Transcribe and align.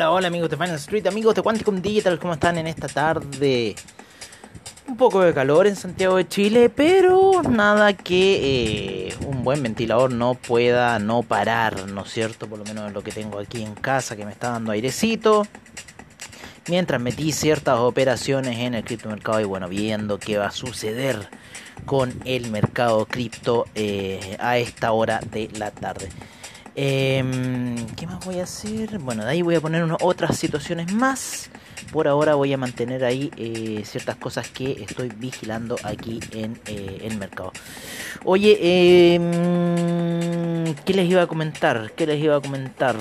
Hola, 0.00 0.12
hola, 0.12 0.28
amigos 0.28 0.48
de 0.48 0.56
Final 0.56 0.76
Street, 0.76 1.06
amigos 1.08 1.34
de 1.34 1.42
Quanticum 1.42 1.82
Digital, 1.82 2.18
¿cómo 2.18 2.32
están 2.32 2.56
en 2.56 2.66
esta 2.66 2.88
tarde? 2.88 3.76
Un 4.88 4.96
poco 4.96 5.20
de 5.20 5.34
calor 5.34 5.66
en 5.66 5.76
Santiago 5.76 6.16
de 6.16 6.26
Chile, 6.26 6.70
pero 6.74 7.42
nada 7.42 7.92
que 7.92 9.08
eh, 9.08 9.14
un 9.26 9.44
buen 9.44 9.62
ventilador 9.62 10.10
no 10.10 10.36
pueda 10.36 10.98
no 10.98 11.22
parar, 11.22 11.86
¿no 11.90 12.00
es 12.00 12.10
cierto? 12.10 12.48
Por 12.48 12.60
lo 12.60 12.64
menos 12.64 12.90
lo 12.94 13.02
que 13.02 13.12
tengo 13.12 13.38
aquí 13.38 13.62
en 13.62 13.74
casa 13.74 14.16
que 14.16 14.24
me 14.24 14.32
está 14.32 14.52
dando 14.52 14.72
airecito. 14.72 15.46
Mientras 16.66 16.98
metí 16.98 17.30
ciertas 17.32 17.76
operaciones 17.76 18.58
en 18.58 18.72
el 18.72 18.84
criptomercado 18.84 19.42
y 19.42 19.44
bueno, 19.44 19.68
viendo 19.68 20.18
qué 20.18 20.38
va 20.38 20.46
a 20.46 20.50
suceder 20.50 21.28
con 21.84 22.18
el 22.24 22.50
mercado 22.50 23.04
cripto 23.04 23.66
eh, 23.74 24.38
a 24.40 24.56
esta 24.56 24.92
hora 24.92 25.20
de 25.30 25.50
la 25.58 25.70
tarde. 25.72 26.08
Em, 26.76 27.86
¿Qué 27.96 28.06
más 28.06 28.24
voy 28.24 28.38
a 28.38 28.44
hacer? 28.44 28.98
Bueno, 29.00 29.24
de 29.24 29.30
ahí 29.30 29.42
voy 29.42 29.56
a 29.56 29.60
poner 29.60 29.84
otras 30.00 30.36
situaciones 30.36 30.92
más. 30.92 31.50
Por 31.92 32.06
ahora 32.06 32.34
voy 32.34 32.52
a 32.52 32.56
mantener 32.56 33.04
ahí 33.04 33.30
eh, 33.36 33.82
ciertas 33.84 34.16
cosas 34.16 34.48
que 34.48 34.84
estoy 34.84 35.10
vigilando 35.16 35.76
aquí 35.82 36.20
en 36.32 36.60
eh, 36.66 37.00
el 37.02 37.18
mercado. 37.18 37.52
Oye, 38.24 39.14
em, 39.14 40.74
¿qué 40.84 40.94
les 40.94 41.10
iba 41.10 41.22
a 41.22 41.26
comentar? 41.26 41.92
¿Qué 41.96 42.06
les 42.06 42.22
iba 42.22 42.36
a 42.36 42.40
comentar? 42.40 42.96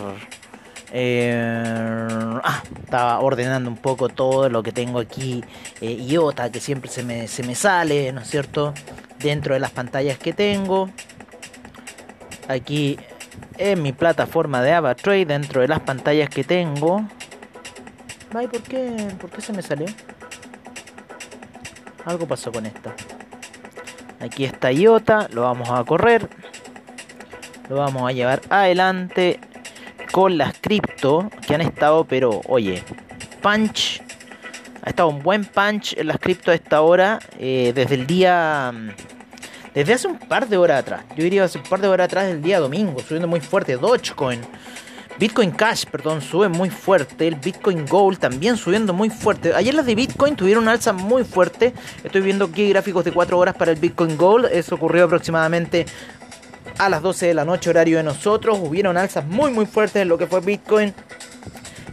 ah, 0.91 2.63
estaba 2.83 3.19
ordenando 3.19 3.69
un 3.69 3.77
poco 3.77 4.09
todo 4.09 4.49
lo 4.49 4.63
que 4.63 4.71
tengo 4.71 4.97
aquí. 4.99 5.43
IOTA, 5.81 6.51
que 6.51 6.59
siempre 6.59 6.89
se 6.89 7.03
me, 7.03 7.27
se 7.27 7.43
me 7.43 7.53
sale, 7.53 8.11
¿no 8.11 8.21
es 8.21 8.29
cierto? 8.29 8.73
Dentro 9.19 9.53
de 9.53 9.59
las 9.59 9.69
pantallas 9.69 10.17
que 10.17 10.33
tengo. 10.33 10.89
Aquí 12.47 12.97
en 13.59 13.83
mi 13.83 13.91
plataforma 13.91 14.61
de 14.63 14.71
AvaTrade 14.71 15.25
dentro 15.25 15.61
de 15.61 15.67
las 15.67 15.81
pantallas 15.81 16.29
que 16.29 16.43
tengo. 16.43 17.05
Ay, 18.33 18.47
¿por 18.47 18.61
qué? 18.61 19.13
¿Por 19.19 19.29
qué 19.29 19.41
se 19.41 19.53
me 19.53 19.61
salió? 19.61 19.85
Algo 22.05 22.25
pasó 22.25 22.51
con 22.51 22.65
esta. 22.65 22.95
Aquí 24.21 24.45
está 24.45 24.71
IOTA, 24.71 25.27
lo 25.31 25.43
vamos 25.43 25.69
a 25.69 25.83
correr. 25.83 26.29
Lo 27.69 27.75
vamos 27.75 28.09
a 28.09 28.13
llevar 28.13 28.41
adelante 28.49 29.39
con 30.11 30.37
las 30.37 30.57
cripto 30.59 31.29
que 31.45 31.53
han 31.53 31.61
estado, 31.61 32.05
pero 32.05 32.41
oye, 32.47 32.83
punch. 33.41 34.01
Ha 34.81 34.89
estado 34.89 35.09
un 35.09 35.21
buen 35.21 35.43
punch 35.43 35.97
en 35.97 36.07
las 36.07 36.17
cripto 36.17 36.51
a 36.51 36.55
esta 36.55 36.81
hora. 36.81 37.19
Eh, 37.37 37.73
desde 37.75 37.95
el 37.95 38.07
día 38.07 38.73
desde 39.73 39.93
hace 39.93 40.07
un 40.07 40.19
par 40.19 40.47
de 40.47 40.57
horas 40.57 40.79
atrás. 40.79 41.03
Yo 41.15 41.23
diría 41.23 41.43
hace 41.43 41.57
un 41.57 41.63
par 41.63 41.81
de 41.81 41.87
horas 41.87 42.05
atrás 42.05 42.27
del 42.27 42.41
día 42.41 42.59
domingo, 42.59 42.99
subiendo 42.99 43.27
muy 43.27 43.39
fuerte. 43.39 43.77
Dogecoin, 43.77 44.41
Bitcoin 45.19 45.51
Cash, 45.51 45.85
perdón, 45.85 46.21
sube 46.21 46.47
muy 46.47 46.69
fuerte. 46.69 47.27
El 47.27 47.35
Bitcoin 47.35 47.85
Gold 47.85 48.19
también 48.19 48.55
subiendo 48.55 48.93
muy 48.93 49.09
fuerte. 49.09 49.53
Ayer 49.53 49.73
las 49.73 49.85
de 49.85 49.95
Bitcoin 49.95 50.35
tuvieron 50.35 50.63
una 50.63 50.71
alza 50.71 50.93
muy 50.93 51.25
fuerte. 51.25 51.73
Estoy 52.03 52.21
viendo 52.21 52.45
aquí 52.45 52.69
gráficos 52.69 53.03
de 53.03 53.11
4 53.11 53.37
horas 53.37 53.55
para 53.55 53.71
el 53.71 53.77
Bitcoin 53.77 54.15
Gold. 54.15 54.45
Eso 54.51 54.75
ocurrió 54.75 55.05
aproximadamente 55.05 55.85
a 56.77 56.87
las 56.87 57.01
12 57.01 57.27
de 57.27 57.33
la 57.33 57.43
noche, 57.43 57.69
horario 57.69 57.97
de 57.97 58.03
nosotros. 58.03 58.57
Hubieron 58.61 58.95
alzas 58.95 59.25
muy, 59.25 59.51
muy 59.51 59.65
fuertes 59.65 60.01
en 60.01 60.07
lo 60.07 60.17
que 60.17 60.25
fue 60.25 60.39
Bitcoin. 60.39 60.93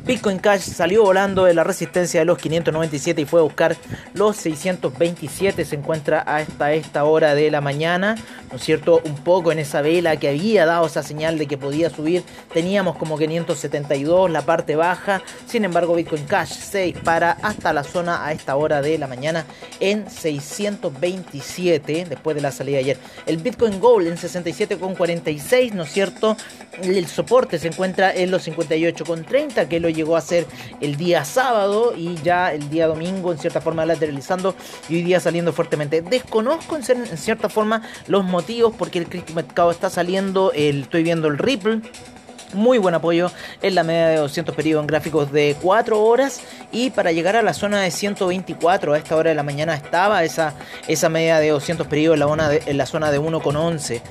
Bitcoin 0.07 0.39
Cash 0.39 0.61
salió 0.61 1.03
volando 1.03 1.47
de 1.47 1.55
la 1.55 1.65
resistencia 1.65 2.21
de 2.21 2.27
los 2.27 2.39
597 2.39 3.23
y 3.23 3.25
fue 3.25 3.41
a 3.41 3.43
buscar 3.43 3.77
los 4.15 4.37
627. 4.37 5.65
Se 5.65 5.75
encuentra 5.75 6.21
hasta 6.21 6.73
esta 6.75 7.03
hora 7.03 7.35
de 7.35 7.51
la 7.51 7.61
mañana, 7.61 8.15
¿no 8.49 8.57
es 8.57 8.63
cierto? 8.63 9.03
Un 9.05 9.17
poco 9.17 9.51
en 9.51 9.59
esa 9.59 9.83
vela 9.83 10.17
que 10.17 10.29
había 10.29 10.65
dado 10.65 10.87
esa 10.87 11.03
señal 11.03 11.39
de 11.39 11.49
que 11.49 11.59
podía 11.59 11.91
subir. 11.91 12.23
Teníamos 12.55 12.97
como 12.99 13.19
572 13.19 14.31
la 14.31 14.43
parte 14.43 14.77
baja. 14.77 15.23
Sin 15.45 15.65
embargo, 15.65 15.97
Bitcoin 15.97 16.25
Cash 16.27 16.53
se 16.53 16.83
dispara 16.83 17.37
hasta 17.43 17.73
la 17.73 17.83
zona 17.83 18.25
a 18.25 18.31
esta 18.31 18.55
hora 18.55 18.83
de 18.83 18.99
la 18.99 19.09
mañana 19.09 19.45
en 19.81 20.09
627 20.09 22.07
después 22.09 22.37
de 22.37 22.43
la 22.43 22.53
salida 22.53 22.77
de 22.77 22.85
ayer. 22.85 22.99
El 23.27 23.39
Bitcoin 23.39 23.81
Gold 23.81 24.07
en 24.07 24.17
67,46, 24.17 25.73
¿no 25.73 25.83
es 25.83 25.91
cierto? 25.91 26.37
El 26.81 27.09
soporte 27.09 27.59
se 27.59 27.67
encuentra 27.69 28.15
en 28.15 28.31
los 28.31 28.47
58,30 28.47 29.67
que 29.67 29.81
lo 29.81 29.96
llegó 29.97 30.17
a 30.17 30.21
ser 30.21 30.47
el 30.81 30.97
día 30.97 31.25
sábado 31.25 31.95
y 31.97 32.15
ya 32.23 32.53
el 32.53 32.71
día 32.71 32.87
domingo 32.87 33.33
en 33.33 33.39
cierta 33.39 33.61
forma 33.61 33.85
lateralizando 33.85 34.55
y 34.89 34.97
hoy 34.97 35.03
día 35.03 35.19
saliendo 35.19 35.53
fuertemente. 35.53 36.03
Desconozco 36.03 36.77
en, 36.77 36.85
cierta 36.85 37.49
forma 37.49 37.83
los 38.07 38.25
motivos 38.25 38.75
porque 38.79 39.01
el 39.01 39.09
mercado 39.35 39.71
está 39.73 39.91
saliendo, 39.91 40.53
el, 40.53 40.83
estoy 40.83 41.03
viendo 41.03 41.27
el 41.27 41.39
Ripple 41.39 41.81
muy 42.53 42.79
buen 42.79 42.95
apoyo 42.95 43.31
en 43.63 43.75
la 43.75 43.83
media 43.83 44.09
de 44.09 44.17
200 44.17 44.55
periodos 44.55 44.83
en 44.83 44.87
gráficos 44.87 45.33
de 45.33 45.57
4 45.61 46.03
horas. 46.03 46.41
Y 46.73 46.91
para 46.91 47.13
llegar 47.13 47.37
a 47.37 47.43
la 47.43 47.55
zona 47.55 47.81
de 47.81 47.91
124 47.91 48.93
a 48.93 48.99
esta 48.99 49.17
hora 49.17 49.31
de 49.31 49.37
la 49.37 49.43
mañana 49.43 49.75
estaba 49.75 50.25
esa, 50.25 50.55
esa 50.89 51.09
media 51.09 51.39
de 51.39 51.51
200 51.51 51.87
periodos 51.87 52.17
en 52.17 52.21
la, 52.21 52.27
zona 52.27 52.49
de, 52.49 52.63
en 52.67 52.79
la 52.79 52.87
zona 52.87 53.11
de 53.11 53.21
1,11 53.21 54.03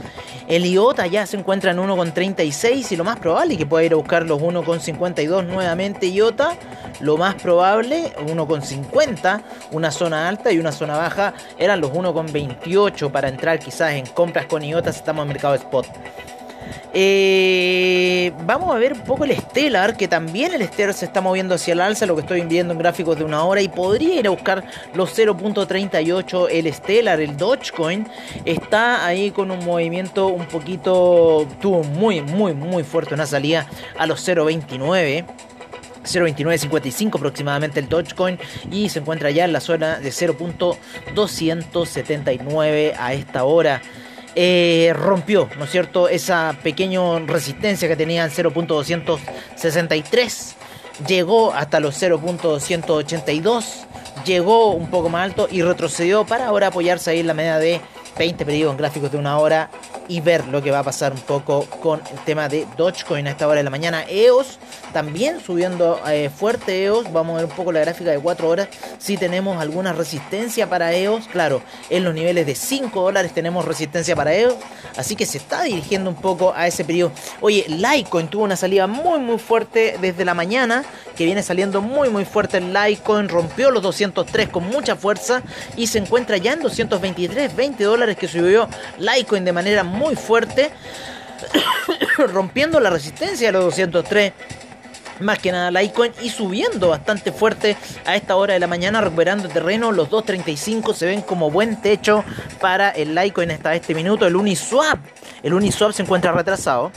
el 0.47 0.66
IOTA 0.66 1.07
ya 1.07 1.25
se 1.25 1.38
encuentra 1.38 1.72
en 1.72 1.78
1,36 1.78 2.91
y 2.91 2.95
lo 2.95 3.03
más 3.03 3.18
probable 3.18 3.57
que 3.57 3.66
pueda 3.66 3.84
ir 3.84 3.94
a 3.94 3.95
buscar 3.95 4.25
los 4.25 4.40
1,52 4.40 5.45
nuevamente. 5.45 6.07
IOTA 6.07 6.56
lo 7.00 7.18
más 7.18 7.35
probable 7.35 8.13
1,50 8.18 9.41
una 9.72 9.91
zona 9.91 10.29
alta 10.29 10.51
y 10.51 10.59
una 10.59 10.72
zona 10.72 10.97
baja 10.97 11.34
eran 11.57 11.81
los 11.81 11.91
1,28 11.91 13.12
para 13.12 13.28
entrar 13.28 13.59
quizás 13.59 13.94
en 13.94 14.06
compras 14.06 14.45
con 14.45 14.63
IOTA 14.63 14.94
si 14.94 15.00
estamos 15.00 15.24
en 15.24 15.29
mercado 15.29 15.56
spot 15.56 15.88
eh, 16.94 18.31
vamos 18.46 18.74
a 18.74 18.80
ver 18.80 18.94
un 18.94 19.02
poco 19.02 19.26
el 19.26 19.36
Stellar, 19.36 19.98
que 19.98 20.08
también 20.08 20.53
el 20.53 20.66
Stellar 20.66 20.94
se 20.94 21.06
está 21.06 21.22
moviendo 21.22 21.56
hacia 21.56 21.74
el 21.74 21.81
alza, 21.81 22.06
lo 22.06 22.16
que 22.16 22.22
estoy 22.22 22.42
viendo 22.42 22.74
en 22.74 22.80
gráficos 22.80 23.18
de 23.18 23.24
una 23.24 23.44
hora, 23.44 23.62
y 23.62 23.68
podría 23.68 24.16
ir 24.16 24.28
a 24.28 24.30
buscar 24.30 24.64
los 24.94 25.18
0.38 25.18 26.48
el 26.52 26.74
Stellar, 26.74 27.20
el 27.20 27.36
Dogecoin, 27.36 28.08
está 28.46 29.06
ahí 29.06 29.31
con 29.31 29.52
un 29.52 29.64
movimiento 29.66 30.28
un 30.28 30.46
poquito, 30.46 31.48
tuvo 31.59 31.84
muy, 31.84 32.22
muy, 32.22 32.54
muy 32.54 32.84
fuerte 32.84 33.14
una 33.14 33.25
salida 33.25 33.68
a 33.98 34.08
los 34.08 34.28
0.29. 34.28 35.25
0.2955 36.06 37.18
aproximadamente 37.18 37.80
el 37.80 37.90
Dogecoin 37.90 38.38
y 38.72 38.90
se 38.90 39.00
encuentra 39.00 39.31
ya 39.31 39.46
en 39.46 39.54
la 39.54 39.59
zona 39.59 40.00
de 40.00 40.09
0.279 40.09 42.94
a 42.98 43.14
esta 43.14 43.44
hora. 43.44 43.81
Eh, 44.38 44.91
rompió, 44.94 45.47
¿no 45.57 45.63
es 45.63 45.72
cierto?, 45.72 46.09
esa 46.09 46.57
pequeña 46.62 47.19
resistencia 47.19 47.88
que 47.88 47.96
tenía 47.96 48.25
en 48.25 48.31
0.263, 48.31 50.56
llegó 51.07 51.53
hasta 51.53 51.79
los 51.79 52.01
0.282, 52.01 53.63
llegó 54.25 54.72
un 54.72 54.90
poco 54.90 55.07
más 55.07 55.24
alto 55.24 55.47
y 55.50 55.62
retrocedió 55.62 56.25
para 56.25 56.47
ahora 56.47 56.68
apoyarse 56.68 57.12
ahí 57.12 57.22
en 57.22 57.28
la 57.28 57.34
media 57.34 57.59
de 57.59 57.79
20 58.18 58.45
periodos 58.45 58.74
en 58.74 58.78
gráficos 58.78 59.09
de 59.12 59.18
una 59.18 59.40
hora 59.40 59.69
y 60.08 60.22
ver 60.22 60.48
lo 60.48 60.62
que 60.62 60.72
va 60.72 60.80
a 60.80 60.84
pasar 60.84 61.14
un 61.14 61.20
poco 61.20 61.66
con 61.82 62.02
el 62.12 62.20
tema 62.26 62.48
de 62.48 62.68
Dogecoin 62.78 63.28
a 63.28 63.32
esta 63.32 63.48
hora 63.48 63.58
de 63.58 63.64
la 63.64 63.70
mañana. 63.70 64.04
EOS 64.08 64.60
también 64.94 65.42
subiendo 65.42 66.00
eh, 66.07 66.30
fuerte 66.30 66.84
EOS. 66.84 67.12
Vamos 67.12 67.34
a 67.34 67.42
ver 67.42 67.46
un 67.46 67.56
poco 67.56 67.72
la 67.72 67.81
gráfica 67.81 68.12
de 68.12 68.19
4 68.19 68.48
horas. 68.48 68.68
Si 68.98 69.18
tenemos 69.18 69.60
alguna 69.62 69.94
resistencia 69.94 70.69
para 70.69 70.94
EOS. 70.94 71.28
Claro, 71.28 71.62
en 71.90 72.04
los 72.04 72.13
niveles 72.13 72.46
de 72.46 72.56
5 72.56 73.02
dólares 73.02 73.34
tenemos 73.34 73.66
resistencia 73.66 74.16
para 74.16 74.34
EOS. 74.34 74.56
Así 74.98 75.16
que 75.16 75.25
se 75.25 75.38
está 75.38 75.63
dirigiendo 75.63 76.10
un 76.10 76.16
poco 76.16 76.54
a 76.56 76.68
ese 76.68 76.86
periodo. 76.86 77.12
Oye, 77.42 77.66
Litecoin 77.68 78.28
tuvo 78.28 78.44
una 78.44 78.56
salida 78.56 78.88
muy 78.88 79.19
muy 79.19 79.40
fuerte 79.40 79.98
desde 80.00 80.24
la 80.24 80.34
mañana. 80.34 80.84
Que 81.16 81.25
viene 81.25 81.44
saliendo 81.44 81.81
muy 81.81 82.10
muy 82.10 82.25
fuerte 82.25 82.58
el 82.58 82.74
Litecoin. 82.74 83.28
Rompió 83.28 83.72
los 83.72 83.81
203 83.84 84.50
con 84.50 84.68
mucha 84.69 84.96
fuerza. 84.96 85.42
Y 85.75 85.88
se 85.88 85.98
encuentra 85.98 86.38
ya 86.38 86.54
en 86.54 86.62
223, 86.62 87.56
20 87.56 87.84
dólares 87.84 88.18
que 88.18 88.28
subió 88.28 88.68
Litecoin 88.98 89.44
de 89.44 89.51
manera 89.51 89.84
muy 89.84 89.94
muy 89.95 90.15
fuerte, 90.15 90.71
rompiendo 92.18 92.80
la 92.80 92.89
resistencia 92.89 93.47
de 93.47 93.53
los 93.53 93.63
203 93.65 94.33
más 95.19 95.39
que 95.39 95.51
nada 95.51 95.71
Litecoin 95.71 96.12
y 96.21 96.30
subiendo 96.30 96.89
bastante 96.89 97.31
fuerte 97.31 97.77
a 98.06 98.15
esta 98.15 98.36
hora 98.36 98.53
de 98.53 98.59
la 98.59 98.68
mañana, 98.68 99.01
recuperando 99.01 99.47
terreno. 99.47 99.92
Los 99.92 100.09
2.35 100.09 100.94
se 100.94 101.06
ven 101.06 101.21
como 101.21 101.51
buen 101.51 101.81
techo 101.81 102.24
para 102.59 102.89
el 102.89 103.15
Litecoin 103.15 103.51
hasta 103.51 103.75
este 103.75 103.95
minuto. 103.95 104.27
El 104.27 104.36
Uniswap, 104.36 105.00
el 105.44 105.53
Uniswap 105.53 105.92
se 105.92 106.03
encuentra 106.03 106.31
retrasado. 106.31 106.91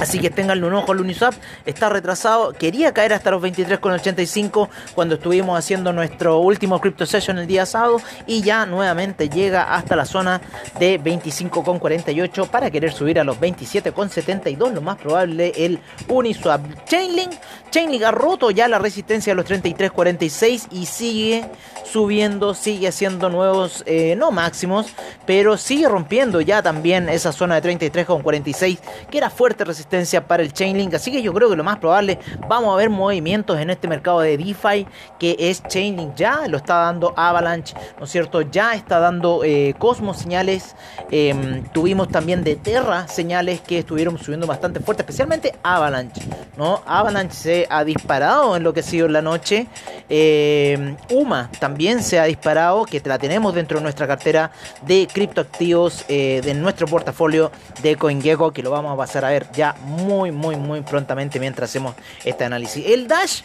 Así 0.00 0.18
que 0.18 0.30
tenganle 0.30 0.66
un 0.66 0.72
ojo 0.72 0.92
al 0.92 1.00
Uniswap. 1.00 1.34
Está 1.66 1.90
retrasado. 1.90 2.54
Quería 2.54 2.94
caer 2.94 3.12
hasta 3.12 3.30
los 3.30 3.42
23,85 3.42 4.68
cuando 4.94 5.16
estuvimos 5.16 5.58
haciendo 5.58 5.92
nuestro 5.92 6.38
último 6.38 6.80
Crypto 6.80 7.04
Session 7.04 7.38
el 7.38 7.46
día 7.46 7.66
sábado. 7.66 8.00
Y 8.26 8.40
ya 8.40 8.64
nuevamente 8.64 9.28
llega 9.28 9.74
hasta 9.74 9.96
la 9.96 10.06
zona 10.06 10.40
de 10.78 10.98
25,48 10.98 12.48
para 12.48 12.70
querer 12.70 12.92
subir 12.92 13.20
a 13.20 13.24
los 13.24 13.38
27,72. 13.38 14.72
Lo 14.72 14.80
más 14.80 14.96
probable 14.96 15.52
el 15.54 15.78
Uniswap. 16.08 16.62
Chainlink. 16.86 17.32
Chainlink 17.70 18.02
ha 18.02 18.10
roto 18.10 18.50
ya 18.50 18.68
la 18.68 18.78
resistencia 18.78 19.34
a 19.34 19.36
los 19.36 19.44
33,46 19.44 20.68
y 20.70 20.86
sigue 20.86 21.44
subiendo, 21.84 22.54
sigue 22.54 22.88
haciendo 22.88 23.28
nuevos, 23.28 23.84
eh, 23.86 24.14
no 24.16 24.30
máximos, 24.30 24.86
pero 25.26 25.56
sigue 25.56 25.88
rompiendo 25.88 26.40
ya 26.40 26.62
también 26.62 27.08
esa 27.08 27.32
zona 27.32 27.60
de 27.60 27.76
33,46 27.76 28.78
que 29.10 29.18
era 29.18 29.30
fuerte 29.30 29.64
resistencia 29.64 29.89
para 30.26 30.42
el 30.42 30.52
Chainlink. 30.52 30.94
Así 30.94 31.10
que 31.10 31.20
yo 31.20 31.32
creo 31.34 31.50
que 31.50 31.56
lo 31.56 31.64
más 31.64 31.78
probable, 31.78 32.18
vamos 32.48 32.72
a 32.72 32.76
ver 32.76 32.90
movimientos 32.90 33.58
en 33.58 33.70
este 33.70 33.88
mercado 33.88 34.20
de 34.20 34.36
DeFi 34.36 34.86
que 35.18 35.36
es 35.38 35.62
Chainlink. 35.64 36.14
Ya 36.14 36.46
lo 36.46 36.58
está 36.58 36.76
dando 36.76 37.12
Avalanche, 37.16 37.74
¿no 37.98 38.04
es 38.04 38.10
cierto? 38.10 38.42
Ya 38.42 38.74
está 38.74 39.00
dando 39.00 39.42
eh, 39.44 39.74
Cosmos 39.78 40.18
señales. 40.18 40.76
Em, 41.10 41.64
tuvimos 41.72 42.08
también 42.08 42.44
de 42.44 42.54
Terra 42.54 43.08
señales 43.08 43.60
que 43.60 43.80
estuvieron 43.80 44.16
subiendo 44.18 44.46
bastante 44.46 44.78
fuerte, 44.78 45.02
especialmente 45.02 45.54
Avalanche, 45.64 46.22
¿no? 46.56 46.82
Avalanche 46.86 47.34
se 47.34 47.66
ha 47.68 47.84
disparado 47.84 48.56
en 48.56 48.62
lo 48.62 48.72
que 48.72 48.80
ha 48.80 48.84
sido 48.84 49.08
la 49.08 49.22
noche. 49.22 49.66
Em, 50.08 50.96
UMA 51.10 51.50
también 51.58 52.02
se 52.02 52.20
ha 52.20 52.24
disparado, 52.24 52.84
que 52.84 53.02
la 53.04 53.18
tenemos 53.18 53.54
dentro 53.54 53.78
de 53.78 53.82
nuestra 53.82 54.06
cartera 54.06 54.52
de 54.82 55.08
criptoactivos, 55.12 56.04
eh, 56.08 56.40
de 56.44 56.54
nuestro 56.54 56.86
portafolio 56.86 57.50
de 57.82 57.96
CoinGecko, 57.96 58.52
que 58.52 58.62
lo 58.62 58.70
vamos 58.70 58.92
a 58.92 58.96
pasar 58.96 59.24
a 59.24 59.30
ver 59.30 59.48
ya 59.52 59.74
muy, 59.80 60.32
muy, 60.32 60.56
muy 60.56 60.80
prontamente 60.82 61.38
mientras 61.40 61.70
hacemos 61.70 61.94
este 62.24 62.44
análisis. 62.44 62.84
El 62.86 63.08
Dash 63.08 63.42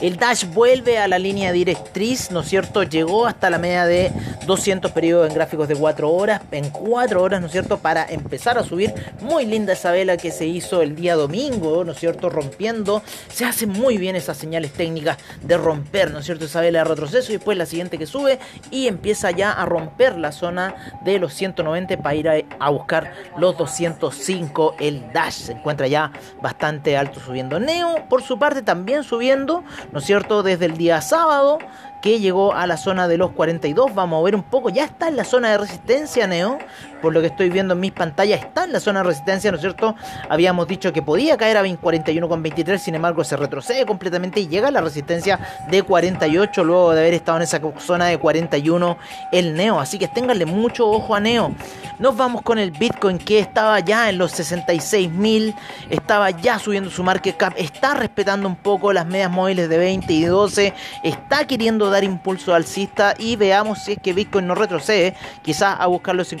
el 0.00 0.16
Dash 0.16 0.44
vuelve 0.46 0.98
a 0.98 1.08
la 1.08 1.18
línea 1.18 1.52
directriz, 1.52 2.30
¿no 2.30 2.40
es 2.40 2.48
cierto? 2.48 2.82
Llegó 2.82 3.26
hasta 3.26 3.50
la 3.50 3.58
media 3.58 3.86
de 3.86 4.10
200 4.46 4.90
periodos 4.92 5.28
en 5.28 5.34
gráficos 5.34 5.68
de 5.68 5.76
4 5.76 6.10
horas, 6.10 6.42
en 6.50 6.70
4 6.70 7.22
horas, 7.22 7.40
¿no 7.40 7.46
es 7.46 7.52
cierto? 7.52 7.78
Para 7.78 8.04
empezar 8.06 8.58
a 8.58 8.64
subir. 8.64 8.92
Muy 9.20 9.46
linda 9.46 9.72
esa 9.72 9.92
vela 9.92 10.16
que 10.16 10.30
se 10.30 10.46
hizo 10.46 10.82
el 10.82 10.96
día 10.96 11.14
domingo, 11.14 11.84
¿no 11.84 11.92
es 11.92 11.98
cierto? 11.98 12.28
Rompiendo. 12.28 13.02
Se 13.28 13.44
hacen 13.44 13.70
muy 13.70 13.98
bien 13.98 14.16
esas 14.16 14.36
señales 14.36 14.72
técnicas 14.72 15.18
de 15.42 15.56
romper, 15.56 16.10
¿no 16.10 16.18
es 16.18 16.26
cierto? 16.26 16.44
Esa 16.44 16.60
vela 16.60 16.80
de 16.80 16.84
retroceso 16.84 17.32
y 17.32 17.36
después 17.36 17.56
la 17.56 17.66
siguiente 17.66 17.98
que 17.98 18.06
sube 18.06 18.38
y 18.70 18.88
empieza 18.88 19.30
ya 19.30 19.52
a 19.52 19.64
romper 19.64 20.16
la 20.18 20.32
zona 20.32 20.74
de 21.04 21.18
los 21.18 21.32
190 21.34 21.98
para 21.98 22.14
ir 22.14 22.46
a, 22.58 22.70
buscar 22.70 23.12
los 23.38 23.56
205. 23.56 24.76
El 24.80 25.12
Dash 25.12 25.34
se 25.34 25.52
encuentra 25.52 25.86
ya 25.86 26.10
bastante 26.42 26.96
alto 26.96 27.20
subiendo. 27.20 27.60
Neo, 27.60 28.08
por 28.08 28.22
su 28.22 28.38
parte, 28.38 28.62
también 28.62 29.04
subiendo. 29.04 29.62
¿No 29.92 29.98
es 29.98 30.04
cierto? 30.04 30.42
Desde 30.42 30.66
el 30.66 30.76
día 30.76 31.00
sábado 31.00 31.58
que 32.04 32.20
llegó 32.20 32.52
a 32.52 32.66
la 32.66 32.76
zona 32.76 33.08
de 33.08 33.16
los 33.16 33.30
42. 33.30 33.94
Vamos 33.94 34.20
a 34.20 34.24
ver 34.24 34.34
un 34.34 34.42
poco, 34.42 34.68
ya 34.68 34.84
está 34.84 35.08
en 35.08 35.16
la 35.16 35.24
zona 35.24 35.52
de 35.52 35.58
resistencia, 35.58 36.26
Neo. 36.26 36.58
Por 37.04 37.12
lo 37.12 37.20
que 37.20 37.26
estoy 37.26 37.50
viendo 37.50 37.74
en 37.74 37.80
mis 37.80 37.92
pantallas, 37.92 38.40
está 38.40 38.64
en 38.64 38.72
la 38.72 38.80
zona 38.80 39.00
de 39.00 39.08
resistencia, 39.08 39.50
¿no 39.50 39.56
es 39.56 39.60
cierto? 39.60 39.94
Habíamos 40.30 40.66
dicho 40.66 40.90
que 40.90 41.02
podía 41.02 41.36
caer 41.36 41.58
a 41.58 41.62
41,23, 41.62 42.78
sin 42.78 42.94
embargo 42.94 43.22
se 43.24 43.36
retrocede 43.36 43.84
completamente 43.84 44.40
y 44.40 44.48
llega 44.48 44.68
a 44.68 44.70
la 44.70 44.80
resistencia 44.80 45.38
de 45.68 45.82
48 45.82 46.64
luego 46.64 46.94
de 46.94 47.02
haber 47.02 47.12
estado 47.12 47.36
en 47.36 47.42
esa 47.42 47.60
zona 47.78 48.06
de 48.06 48.16
41 48.16 48.96
el 49.32 49.54
Neo. 49.54 49.80
Así 49.80 49.98
que 49.98 50.08
ténganle 50.08 50.46
mucho 50.46 50.88
ojo 50.88 51.14
a 51.14 51.20
Neo. 51.20 51.52
Nos 51.98 52.16
vamos 52.16 52.40
con 52.40 52.58
el 52.58 52.70
Bitcoin 52.70 53.18
que 53.18 53.38
estaba 53.38 53.78
ya 53.80 54.08
en 54.08 54.16
los 54.16 54.32
66 54.32 55.10
mil, 55.10 55.54
estaba 55.90 56.30
ya 56.30 56.58
subiendo 56.58 56.88
su 56.88 57.04
market 57.04 57.36
cap, 57.36 57.52
está 57.56 57.94
respetando 57.94 58.48
un 58.48 58.56
poco 58.56 58.94
las 58.94 59.06
medias 59.06 59.30
móviles 59.30 59.68
de 59.68 59.76
20 59.76 60.12
y 60.12 60.24
12, 60.24 60.72
está 61.04 61.46
queriendo 61.46 61.90
dar 61.90 62.02
impulso 62.02 62.54
alcista 62.54 63.14
y 63.18 63.36
veamos 63.36 63.84
si 63.84 63.92
es 63.92 63.98
que 64.02 64.12
Bitcoin 64.12 64.46
no 64.46 64.54
retrocede, 64.54 65.14
quizás 65.42 65.76
a 65.78 65.86
buscar 65.86 66.14
los 66.14 66.32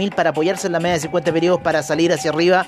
57.000 0.00 0.14
para 0.14 0.30
apoyarse 0.30 0.66
en 0.66 0.74
la 0.74 0.80
media 0.80 0.94
de 0.94 1.00
50 1.00 1.32
periodos 1.32 1.60
para 1.60 1.82
salir 1.82 2.12
hacia 2.12 2.30
arriba. 2.30 2.66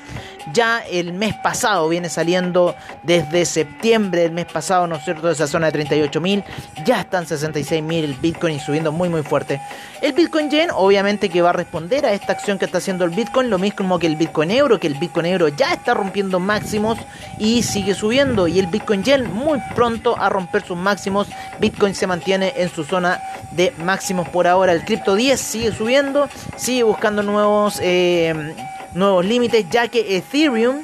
Ya 0.53 0.81
el 0.81 1.13
mes 1.13 1.35
pasado 1.35 1.89
viene 1.89 2.09
saliendo 2.09 2.75
desde 3.03 3.45
septiembre 3.45 4.23
del 4.23 4.33
mes 4.33 4.47
pasado, 4.47 4.87
¿no 4.87 4.97
es 4.97 5.05
cierto?, 5.05 5.29
de 5.29 5.35
esa 5.35 5.47
zona 5.47 5.71
de 5.71 5.85
38.000, 5.85 6.45
ya 6.85 7.01
están 7.01 7.27
66.000 7.27 8.05
el 8.05 8.15
Bitcoin 8.15 8.57
y 8.57 8.61
subiendo 8.61 8.91
muy 8.91 9.09
muy 9.09 9.23
fuerte. 9.23 9.61
El 10.01 10.15
Bitcoin 10.15 10.51
Yen 10.51 10.71
obviamente 10.75 11.29
que 11.29 11.43
va 11.43 11.51
a 11.51 11.53
responder 11.53 12.07
a 12.07 12.13
esta 12.13 12.33
acción 12.33 12.59
que 12.59 12.65
está 12.65 12.79
haciendo 12.79 13.05
el 13.05 13.11
Bitcoin, 13.11 13.51
lo 13.51 13.59
mismo 13.59 13.99
que 13.99 14.07
el 14.07 14.17
Bitcoin 14.17 14.51
Euro, 14.51 14.81
que 14.81 14.89
el 14.89 14.95
Bitcoin 14.95 15.27
Euro 15.27 15.49
ya 15.49 15.75
está 15.75 15.95
rompiendo 15.95 16.41
máximos 16.41 16.99
y 17.39 17.63
sigue 17.63 17.95
subiendo 17.95 18.49
y 18.49 18.59
el 18.59 18.67
Bitcoin 18.67 19.05
Yen 19.05 19.33
muy 19.33 19.61
pronto 19.75 20.19
a 20.19 20.29
romper 20.29 20.65
sus 20.65 20.77
máximos. 20.77 21.29
Bitcoin 21.61 21.95
se 21.95 22.07
mantiene 22.07 22.23
tiene 22.23 22.53
en 22.57 22.71
su 22.71 22.85
zona 22.85 23.21
de 23.51 23.73
máximos 23.79 24.29
por 24.29 24.47
ahora. 24.47 24.73
El 24.73 24.85
Crypto 24.85 25.15
10 25.15 25.41
sigue 25.41 25.73
subiendo, 25.73 26.29
sigue 26.57 26.83
buscando 26.83 27.22
nuevos, 27.23 27.79
eh, 27.83 28.55
nuevos 28.95 29.25
límites, 29.25 29.67
ya 29.71 29.89
que 29.89 30.17
Ethereum 30.17 30.83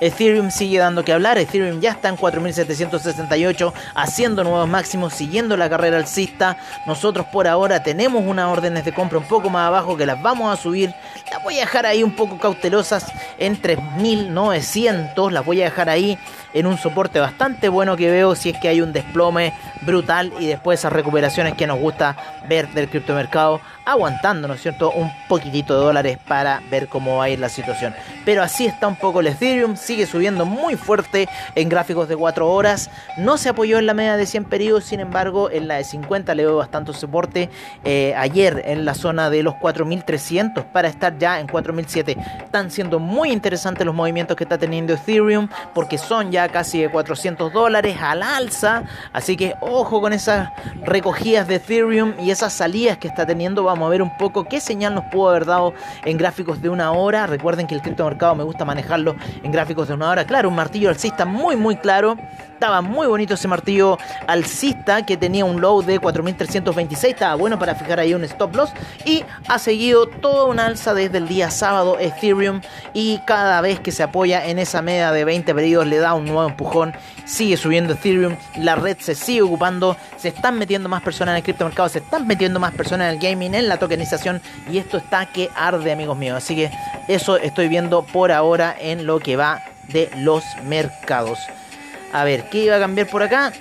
Ethereum 0.00 0.50
sigue 0.50 0.78
dando 0.78 1.04
que 1.04 1.12
hablar, 1.12 1.38
Ethereum 1.38 1.80
ya 1.80 1.92
está 1.92 2.08
en 2.08 2.16
4.768 2.16 3.72
haciendo 3.94 4.44
nuevos 4.44 4.68
máximos, 4.68 5.14
siguiendo 5.14 5.56
la 5.56 5.70
carrera 5.70 5.96
alcista. 5.96 6.58
Nosotros 6.86 7.26
por 7.32 7.48
ahora 7.48 7.82
tenemos 7.82 8.22
unas 8.26 8.50
órdenes 8.50 8.84
de 8.84 8.92
compra 8.92 9.18
un 9.18 9.24
poco 9.24 9.48
más 9.48 9.66
abajo 9.66 9.96
que 9.96 10.06
las 10.06 10.20
vamos 10.20 10.52
a 10.52 10.60
subir. 10.60 10.94
Las 11.30 11.42
voy 11.42 11.56
a 11.56 11.60
dejar 11.60 11.86
ahí 11.86 12.02
un 12.02 12.14
poco 12.14 12.38
cautelosas 12.38 13.06
en 13.38 13.60
3.900, 13.60 15.30
las 15.30 15.44
voy 15.44 15.62
a 15.62 15.64
dejar 15.64 15.88
ahí 15.88 16.18
en 16.56 16.66
un 16.66 16.78
soporte 16.78 17.20
bastante 17.20 17.68
bueno 17.68 17.96
que 17.96 18.10
veo 18.10 18.34
si 18.34 18.48
es 18.48 18.58
que 18.58 18.68
hay 18.68 18.80
un 18.80 18.90
desplome 18.90 19.52
brutal 19.82 20.32
y 20.40 20.46
después 20.46 20.80
esas 20.80 20.92
recuperaciones 20.92 21.52
que 21.54 21.66
nos 21.66 21.78
gusta 21.78 22.16
ver 22.48 22.68
del 22.68 22.88
criptomercado 22.88 23.60
aguantando, 23.84 24.48
¿no 24.48 24.54
es 24.54 24.62
cierto?, 24.62 24.90
un 24.90 25.12
poquitito 25.28 25.78
de 25.78 25.84
dólares 25.84 26.18
para 26.26 26.60
ver 26.70 26.88
cómo 26.88 27.18
va 27.18 27.24
a 27.24 27.28
ir 27.28 27.38
la 27.38 27.48
situación. 27.48 27.94
Pero 28.24 28.42
así 28.42 28.66
está 28.66 28.88
un 28.88 28.96
poco 28.96 29.20
el 29.20 29.28
Ethereum, 29.28 29.76
sigue 29.76 30.06
subiendo 30.06 30.44
muy 30.44 30.74
fuerte 30.74 31.28
en 31.54 31.68
gráficos 31.68 32.08
de 32.08 32.16
4 32.16 32.50
horas, 32.50 32.90
no 33.16 33.38
se 33.38 33.50
apoyó 33.50 33.78
en 33.78 33.86
la 33.86 33.94
media 33.94 34.16
de 34.16 34.26
100 34.26 34.46
periodos, 34.46 34.84
sin 34.84 34.98
embargo, 34.98 35.50
en 35.52 35.68
la 35.68 35.76
de 35.76 35.84
50 35.84 36.34
le 36.34 36.44
veo 36.44 36.56
bastante 36.56 36.92
soporte. 36.94 37.48
Eh, 37.84 38.12
ayer 38.16 38.62
en 38.66 38.84
la 38.84 38.94
zona 38.94 39.30
de 39.30 39.44
los 39.44 39.54
4300 39.54 40.64
para 40.64 40.88
estar 40.88 41.16
ya 41.16 41.38
en 41.38 41.46
4007. 41.46 42.16
Están 42.42 42.72
siendo 42.72 42.98
muy 42.98 43.30
interesantes 43.30 43.86
los 43.86 43.94
movimientos 43.94 44.36
que 44.36 44.42
está 44.42 44.58
teniendo 44.58 44.94
Ethereum 44.94 45.48
porque 45.74 45.96
son 45.96 46.32
ya 46.32 46.45
casi 46.48 46.80
de 46.80 46.90
400 46.90 47.52
dólares 47.52 47.96
al 48.00 48.22
alza, 48.22 48.84
así 49.12 49.36
que 49.36 49.54
ojo 49.60 50.00
con 50.00 50.12
esas 50.12 50.50
recogidas 50.82 51.46
de 51.48 51.56
Ethereum 51.56 52.14
y 52.20 52.30
esas 52.30 52.52
salidas 52.52 52.98
que 52.98 53.08
está 53.08 53.26
teniendo. 53.26 53.64
Vamos 53.64 53.86
a 53.86 53.90
ver 53.90 54.02
un 54.02 54.16
poco 54.16 54.44
qué 54.44 54.60
señal 54.60 54.94
nos 54.94 55.04
pudo 55.04 55.30
haber 55.30 55.44
dado 55.44 55.74
en 56.04 56.16
gráficos 56.16 56.60
de 56.62 56.68
una 56.68 56.92
hora. 56.92 57.26
Recuerden 57.26 57.66
que 57.66 57.74
el 57.74 57.82
criptomercado 57.82 58.34
me 58.34 58.44
gusta 58.44 58.64
manejarlo 58.64 59.16
en 59.42 59.52
gráficos 59.52 59.88
de 59.88 59.94
una 59.94 60.10
hora. 60.10 60.24
Claro, 60.24 60.48
un 60.48 60.56
martillo 60.56 60.88
alcista 60.88 61.24
muy, 61.24 61.56
muy 61.56 61.76
claro. 61.76 62.16
Estaba 62.56 62.80
muy 62.80 63.06
bonito 63.06 63.34
ese 63.34 63.48
martillo 63.48 63.98
alcista 64.26 65.04
que 65.04 65.18
tenía 65.18 65.44
un 65.44 65.60
low 65.60 65.82
de 65.82 65.98
4326. 65.98 67.12
Estaba 67.12 67.34
bueno 67.34 67.58
para 67.58 67.74
fijar 67.74 68.00
ahí 68.00 68.14
un 68.14 68.24
stop 68.24 68.56
loss. 68.56 68.70
Y 69.04 69.24
ha 69.46 69.58
seguido 69.58 70.06
toda 70.06 70.44
una 70.44 70.64
alza 70.64 70.94
desde 70.94 71.18
el 71.18 71.28
día 71.28 71.50
sábado 71.50 71.98
Ethereum. 72.00 72.62
Y 72.94 73.18
cada 73.26 73.60
vez 73.60 73.78
que 73.80 73.92
se 73.92 74.02
apoya 74.02 74.46
en 74.46 74.58
esa 74.58 74.80
media 74.80 75.12
de 75.12 75.26
20 75.26 75.54
periodos 75.54 75.86
le 75.86 75.98
da 75.98 76.14
un 76.14 76.24
nuevo 76.24 76.48
empujón. 76.48 76.94
Sigue 77.26 77.58
subiendo 77.58 77.92
Ethereum. 77.92 78.36
La 78.56 78.74
red 78.74 78.96
se 79.00 79.14
sigue 79.14 79.42
ocupando. 79.42 79.94
Se 80.16 80.28
están 80.28 80.58
metiendo 80.58 80.88
más 80.88 81.02
personas 81.02 81.34
en 81.34 81.36
el 81.36 81.42
criptomercado. 81.42 81.90
Se 81.90 81.98
están 81.98 82.26
metiendo 82.26 82.58
más 82.58 82.72
personas 82.72 83.08
en 83.08 83.16
el 83.16 83.20
gaming, 83.20 83.54
en 83.54 83.68
la 83.68 83.76
tokenización. 83.76 84.40
Y 84.72 84.78
esto 84.78 84.96
está 84.96 85.26
que 85.26 85.50
arde, 85.54 85.92
amigos 85.92 86.16
míos. 86.16 86.38
Así 86.38 86.56
que 86.56 86.70
eso 87.06 87.36
estoy 87.36 87.68
viendo 87.68 88.02
por 88.06 88.32
ahora 88.32 88.74
en 88.80 89.04
lo 89.04 89.18
que 89.20 89.36
va 89.36 89.60
de 89.88 90.10
los 90.16 90.42
mercados. 90.64 91.38
A 92.12 92.24
ver, 92.24 92.48
¿qué 92.48 92.58
iba 92.58 92.76
a 92.76 92.78
cambiar 92.78 93.06
por 93.08 93.22
acá? 93.22 93.52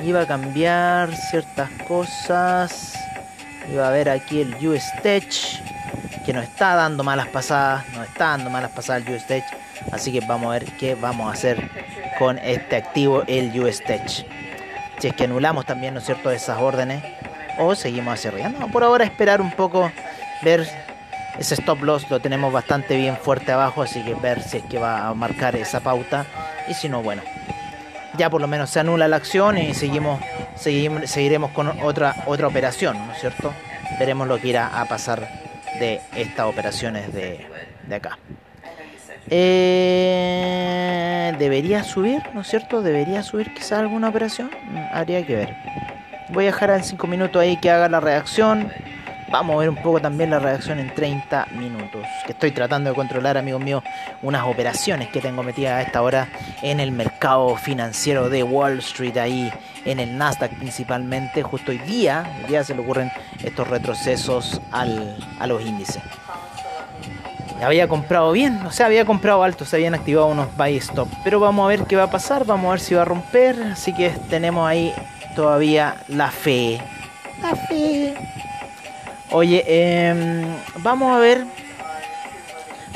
Iba 0.00 0.22
a 0.22 0.26
cambiar 0.26 1.14
ciertas 1.14 1.70
cosas. 1.86 2.94
Iba 3.70 3.88
a 3.88 3.90
ver 3.90 4.08
aquí 4.08 4.40
el 4.40 4.54
USTech. 4.66 5.32
Que 6.24 6.32
nos 6.32 6.44
está 6.44 6.74
dando 6.74 7.04
malas 7.04 7.28
pasadas. 7.28 7.88
Nos 7.90 8.06
está 8.08 8.28
dando 8.28 8.50
malas 8.50 8.70
pasadas 8.70 9.06
el 9.06 9.14
USTech. 9.14 9.44
Así 9.92 10.12
que 10.12 10.20
vamos 10.20 10.48
a 10.48 10.58
ver 10.58 10.64
qué 10.76 10.94
vamos 10.94 11.28
a 11.28 11.32
hacer 11.32 11.70
con 12.18 12.38
este 12.38 12.76
activo, 12.76 13.22
el 13.26 13.58
USTech. 13.58 14.08
Si 14.98 15.08
es 15.08 15.14
que 15.14 15.24
anulamos 15.24 15.66
también, 15.66 15.94
¿no 15.94 16.00
es 16.00 16.06
cierto?, 16.06 16.30
esas 16.30 16.58
órdenes. 16.58 17.02
O 17.58 17.74
seguimos 17.74 18.14
hacia 18.14 18.30
arriba. 18.30 18.48
No, 18.48 18.68
por 18.68 18.84
ahora 18.84 19.04
esperar 19.04 19.40
un 19.40 19.50
poco. 19.52 19.90
Ver 20.42 20.66
ese 21.38 21.54
stop 21.54 21.82
loss 21.82 22.10
lo 22.10 22.20
tenemos 22.20 22.52
bastante 22.52 22.96
bien 22.96 23.16
fuerte 23.16 23.52
abajo, 23.52 23.82
así 23.82 24.02
que 24.02 24.14
ver 24.14 24.42
si 24.42 24.58
es 24.58 24.64
que 24.64 24.78
va 24.78 25.08
a 25.08 25.14
marcar 25.14 25.56
esa 25.56 25.80
pauta. 25.80 26.26
Y 26.68 26.74
si 26.74 26.88
no, 26.88 27.02
bueno, 27.02 27.22
ya 28.16 28.30
por 28.30 28.40
lo 28.40 28.46
menos 28.46 28.70
se 28.70 28.80
anula 28.80 29.08
la 29.08 29.16
acción 29.16 29.58
y 29.58 29.74
seguimos, 29.74 30.20
seguiremos 30.56 31.50
con 31.52 31.68
otra, 31.82 32.14
otra 32.26 32.46
operación, 32.46 32.96
¿no 33.06 33.12
es 33.12 33.20
cierto? 33.20 33.52
Veremos 33.98 34.26
lo 34.28 34.38
que 34.38 34.48
irá 34.48 34.80
a 34.80 34.86
pasar 34.86 35.28
de 35.78 36.00
estas 36.14 36.46
operaciones 36.46 37.12
de, 37.12 37.46
de 37.86 37.94
acá. 37.94 38.18
Eh, 39.28 40.86
debería 41.38 41.82
subir, 41.82 42.22
¿no 42.32 42.42
es 42.42 42.48
cierto? 42.48 42.82
Debería 42.82 43.22
subir 43.22 43.52
quizá 43.54 43.78
alguna 43.80 44.08
operación. 44.08 44.50
Habría 44.92 45.26
que 45.26 45.36
ver. 45.36 45.56
Voy 46.30 46.44
a 46.44 46.48
dejar 46.48 46.70
en 46.70 46.82
5 46.84 47.06
minutos 47.06 47.40
ahí 47.40 47.56
que 47.56 47.70
haga 47.70 47.88
la 47.88 48.00
reacción. 48.00 48.72
Vamos 49.28 49.56
a 49.56 49.58
ver 49.58 49.70
un 49.70 49.76
poco 49.76 50.00
también 50.00 50.30
la 50.30 50.38
reacción 50.38 50.78
en 50.78 50.94
30 50.94 51.48
minutos. 51.52 52.02
Estoy 52.28 52.52
tratando 52.52 52.90
de 52.90 52.96
controlar, 52.96 53.36
amigos 53.36 53.60
míos, 53.60 53.82
unas 54.22 54.44
operaciones 54.46 55.08
que 55.08 55.20
tengo 55.20 55.42
metidas 55.42 55.74
a 55.74 55.82
esta 55.82 56.00
hora 56.02 56.28
en 56.62 56.78
el 56.78 56.92
mercado 56.92 57.56
financiero 57.56 58.30
de 58.30 58.44
Wall 58.44 58.78
Street, 58.78 59.16
ahí 59.16 59.52
en 59.84 59.98
el 59.98 60.16
Nasdaq 60.16 60.52
principalmente. 60.58 61.42
Justo 61.42 61.72
hoy 61.72 61.78
día, 61.78 62.24
hoy 62.40 62.50
día 62.50 62.62
se 62.62 62.74
le 62.74 62.82
ocurren 62.82 63.10
estos 63.42 63.66
retrocesos 63.66 64.60
al, 64.70 65.16
a 65.40 65.46
los 65.48 65.60
índices. 65.60 66.02
había 67.60 67.88
comprado 67.88 68.30
bien, 68.30 68.64
o 68.64 68.70
sea, 68.70 68.86
había 68.86 69.04
comprado 69.04 69.42
alto, 69.42 69.64
se 69.64 69.74
habían 69.74 69.94
activado 69.94 70.28
unos 70.28 70.56
buy 70.56 70.76
stop. 70.76 71.08
Pero 71.24 71.40
vamos 71.40 71.64
a 71.64 71.68
ver 71.68 71.82
qué 71.84 71.96
va 71.96 72.04
a 72.04 72.10
pasar, 72.10 72.44
vamos 72.44 72.68
a 72.68 72.70
ver 72.70 72.80
si 72.80 72.94
va 72.94 73.02
a 73.02 73.06
romper. 73.06 73.60
Así 73.72 73.92
que 73.92 74.10
tenemos 74.30 74.68
ahí 74.68 74.94
todavía 75.34 75.96
la 76.06 76.30
fe. 76.30 76.80
La 77.42 77.56
fe. 77.56 78.14
Oye, 79.36 79.62
em, 79.68 80.46
vamos 80.76 81.12
a 81.12 81.18
ver 81.18 81.44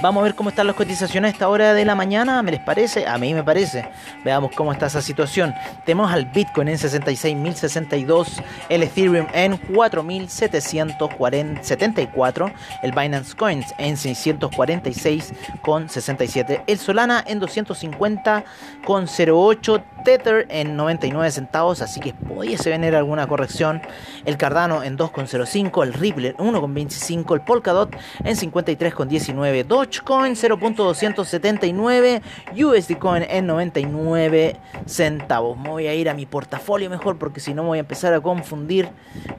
Vamos 0.02 0.22
a 0.22 0.24
ver 0.24 0.34
cómo 0.34 0.48
están 0.48 0.66
las 0.66 0.76
cotizaciones 0.76 1.28
a 1.28 1.32
esta 1.32 1.50
hora 1.50 1.74
de 1.74 1.84
la 1.84 1.94
mañana. 1.94 2.42
¿Me 2.42 2.52
les 2.52 2.60
parece? 2.60 3.06
A 3.06 3.18
mí 3.18 3.34
me 3.34 3.44
parece. 3.44 3.86
Veamos 4.24 4.52
cómo 4.56 4.72
está 4.72 4.86
esa 4.86 5.02
situación. 5.02 5.54
Tenemos 5.84 6.10
al 6.10 6.24
Bitcoin 6.24 6.68
en 6.68 6.78
66.062, 6.78 8.42
el 8.70 8.82
Ethereum 8.82 9.26
en 9.34 9.60
4.774, 9.60 12.54
el 12.82 12.92
Binance 12.92 13.36
Coins 13.36 13.74
en 13.76 13.96
646,67, 13.96 16.62
el 16.66 16.78
Solana 16.78 17.22
en 17.26 17.38
250,08, 17.38 19.84
Tether 20.02 20.46
en 20.48 20.76
99 20.76 21.30
centavos, 21.30 21.82
así 21.82 22.00
que 22.00 22.14
pudiese 22.14 22.70
venir 22.70 22.96
alguna 22.96 23.26
corrección. 23.26 23.82
El 24.24 24.38
Cardano 24.38 24.82
en 24.82 24.96
2,05, 24.96 25.82
el 25.82 25.92
Ripple 25.92 26.28
en 26.28 26.36
1,25, 26.36 27.34
el 27.34 27.42
Polkadot 27.42 27.94
en 28.24 28.34
53,19, 28.34 29.66
Dogecoin 29.90 30.36
0.279, 30.36 32.22
USD 32.54 32.96
Coin 32.98 33.24
en 33.28 33.48
99 33.48 34.56
centavos. 34.86 35.58
Me 35.58 35.68
voy 35.68 35.88
a 35.88 35.94
ir 35.94 36.08
a 36.08 36.14
mi 36.14 36.26
portafolio 36.26 36.88
mejor 36.88 37.18
porque 37.18 37.40
si 37.40 37.54
no 37.54 37.64
voy 37.64 37.78
a 37.78 37.80
empezar 37.80 38.14
a 38.14 38.20
confundir 38.20 38.88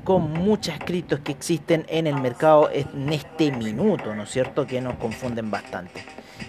con 0.04 0.34
muchas 0.34 0.78
criptos 0.80 1.22
que 1.22 1.32
existen 1.32 1.86
en 1.88 2.06
el 2.06 2.16
mercado 2.16 2.70
en 2.70 3.14
este 3.14 3.54
minuto, 3.54 4.14
¿no 4.14 4.24
es 4.24 4.30
cierto? 4.30 4.68
Que 4.68 4.82
nos 4.82 4.96
confunden 4.96 5.50
bastante. 5.50 6.04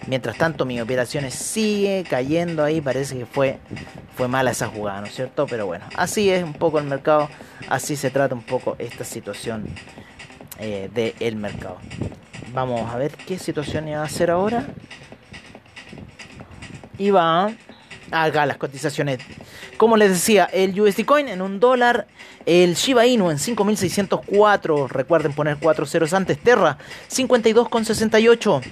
Mientras 0.09 0.37
tanto, 0.37 0.65
mi 0.65 0.81
operaciones 0.81 1.35
sigue 1.35 2.05
cayendo 2.09 2.65
ahí. 2.65 2.81
Parece 2.81 3.17
que 3.17 3.27
fue, 3.27 3.61
fue 4.17 4.27
mala 4.27 4.51
esa 4.51 4.67
jugada, 4.67 5.01
¿no 5.01 5.07
es 5.07 5.15
cierto? 5.15 5.47
Pero 5.47 5.67
bueno, 5.67 5.85
así 5.95 6.29
es 6.29 6.43
un 6.43 6.55
poco 6.55 6.81
el 6.81 6.87
mercado. 6.87 7.29
Así 7.69 7.95
se 7.95 8.11
trata 8.11 8.35
un 8.35 8.43
poco 8.43 8.75
esta 8.81 9.05
situación 9.05 9.69
eh, 10.59 10.91
del 10.93 11.37
mercado. 11.37 11.79
Vamos 12.53 12.93
a 12.93 12.97
ver 12.97 13.13
qué 13.13 13.39
situación 13.39 13.89
iba 13.89 14.01
a 14.01 14.05
hacer 14.05 14.31
ahora. 14.31 14.67
Y 16.99 17.11
va 17.11 17.53
acá 18.11 18.47
las 18.47 18.59
cotizaciones. 18.59 19.21
Como 19.77 19.97
les 19.97 20.11
decía, 20.11 20.45
el 20.53 20.79
USD 20.79 21.05
Coin 21.05 21.29
en 21.29 21.43
un 21.43 21.59
dólar, 21.59 22.07
el 22.47 22.75
Shiba 22.75 23.07
Inu 23.07 23.31
en 23.31 23.39
5604, 23.39 24.89
recuerden 24.89 25.33
poner 25.33 25.57
cuatro 25.59 25.87
ceros 25.87 26.13
antes, 26.13 26.39
Terra 26.39 26.79
52,68. 27.11 28.63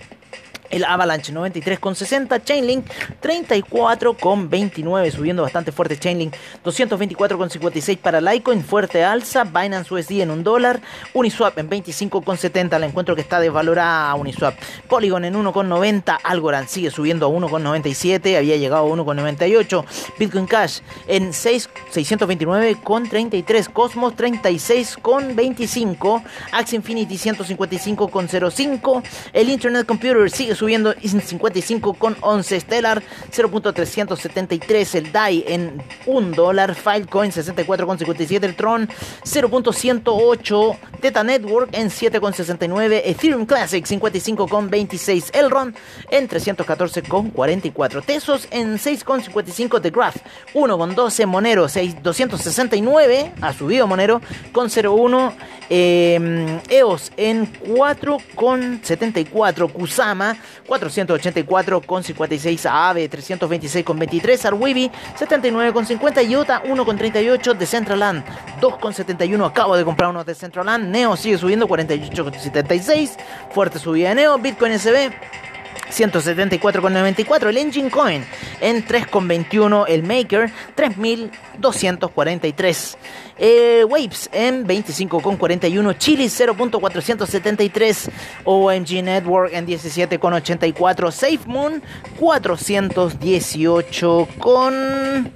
El 0.71 0.85
Avalanche 0.85 1.33
93,60, 1.33 2.45
Chainlink 2.45 2.87
34,29, 3.21 5.11
subiendo 5.11 5.43
bastante 5.43 5.73
fuerte 5.73 5.99
Chainlink 5.99 6.37
224,56 6.65 7.99
para 7.99 8.21
Litecoin, 8.21 8.63
fuerte 8.65 9.03
alza, 9.05 9.43
Binance 9.45 9.93
USD 9.93 10.21
en 10.21 10.31
un 10.31 10.45
dólar, 10.45 10.81
Uniswap 11.13 11.59
en 11.59 11.69
25,70, 11.69 12.79
la 12.79 12.87
encuentro 12.87 13.17
que 13.17 13.23
está 13.23 13.41
desvalorada 13.41 14.15
Uniswap, 14.15 14.55
Polygon 14.89 15.25
en 15.25 15.35
1,90, 15.35 16.21
Algorand 16.23 16.69
sigue 16.69 16.91
subiendo 16.91 17.27
a 17.27 17.31
1,97, 17.31 18.39
había 18.39 18.57
llegado 18.57 18.87
a 18.87 18.91
1,98, 18.97 19.85
Bitcoin 20.19 20.47
Cash 20.47 20.83
en 21.09 21.33
629,33, 21.33 23.73
Cosmos 23.73 24.15
36,25, 24.15 26.23
Axie 26.53 26.77
Infinity 26.77 27.17
155,05, 27.17 29.03
el 29.33 29.51
Internet 29.51 29.87
Computer 29.87 30.31
sigue 30.31 30.55
subiendo 30.61 30.93
en 30.93 31.21
55,11 31.23 32.61
Stellar 32.61 33.03
0.373 33.33 34.95
el 34.95 35.11
DAI 35.11 35.45
en 35.49 35.83
1 36.05 36.37
dólar 36.37 36.75
Filecoin 36.75 37.33
64,57 37.33 38.45
el 38.45 38.55
Tron 38.55 38.87
0.108 38.87 40.79
Teta 41.01 41.25
Network 41.25 41.71
en 41.73 41.89
7,69 41.89 43.01
Ethereum 43.07 43.47
Classic 43.47 43.87
55,26 43.87 45.35
Elrond 45.35 45.75
en 46.11 46.29
314,44 46.29 48.05
Tesos 48.05 48.47
en 48.51 48.75
6,55 48.75 49.81
The 49.81 49.89
Graph 49.89 50.17
1,12 50.53 51.25
Monero 51.25 51.71
6, 51.71 52.03
269 52.03 53.33
ha 53.41 53.55
subido 53.55 53.87
Monero 53.87 54.21
con 54.53 54.69
0,1 54.69 55.33
eh, 55.71 56.61
EOS 56.69 57.13
en 57.17 57.51
4,74 57.63 59.73
Kusama 59.73 60.37
484,56 60.69 62.67
AVE 62.71 63.11
326,23 63.11 64.45
Arwebi 64.47 64.91
79,50 65.19 66.29
IOTA 66.29 66.63
1,38 66.63 67.55
de 67.55 67.67
Centraland 67.67 68.25
2,71 68.61 69.47
acabo 69.47 69.77
de 69.77 69.85
comprar 69.85 70.11
uno 70.11 70.25
de 70.25 70.35
Centraland 70.35 70.89
Neo 70.91 71.17
sigue 71.17 71.39
subiendo 71.39 71.67
48,76 71.67 73.17
fuerte 73.53 73.79
subida 73.79 74.11
de 74.11 74.15
Neo 74.17 74.39
Bitcoin 74.39 74.73
SB 74.79 75.13
174,94 75.91 77.49
el 77.49 77.59
Engine 77.59 77.91
Coin, 77.91 78.25
en 78.61 78.87
3,21 78.87 79.85
el 79.89 80.03
Maker, 80.03 80.51
3.243. 80.77 82.97
Eh, 83.43 83.87
Waves 83.89 84.29
en 84.33 84.67
25,41, 84.67 85.97
Chili 85.97 86.27
0.473, 86.27 88.11
OMG 88.45 89.03
Network 89.03 89.55
en 89.55 89.67
17,84, 89.67 91.11
SafeMoon 91.11 91.83
418 92.19 94.29
con 94.39 95.33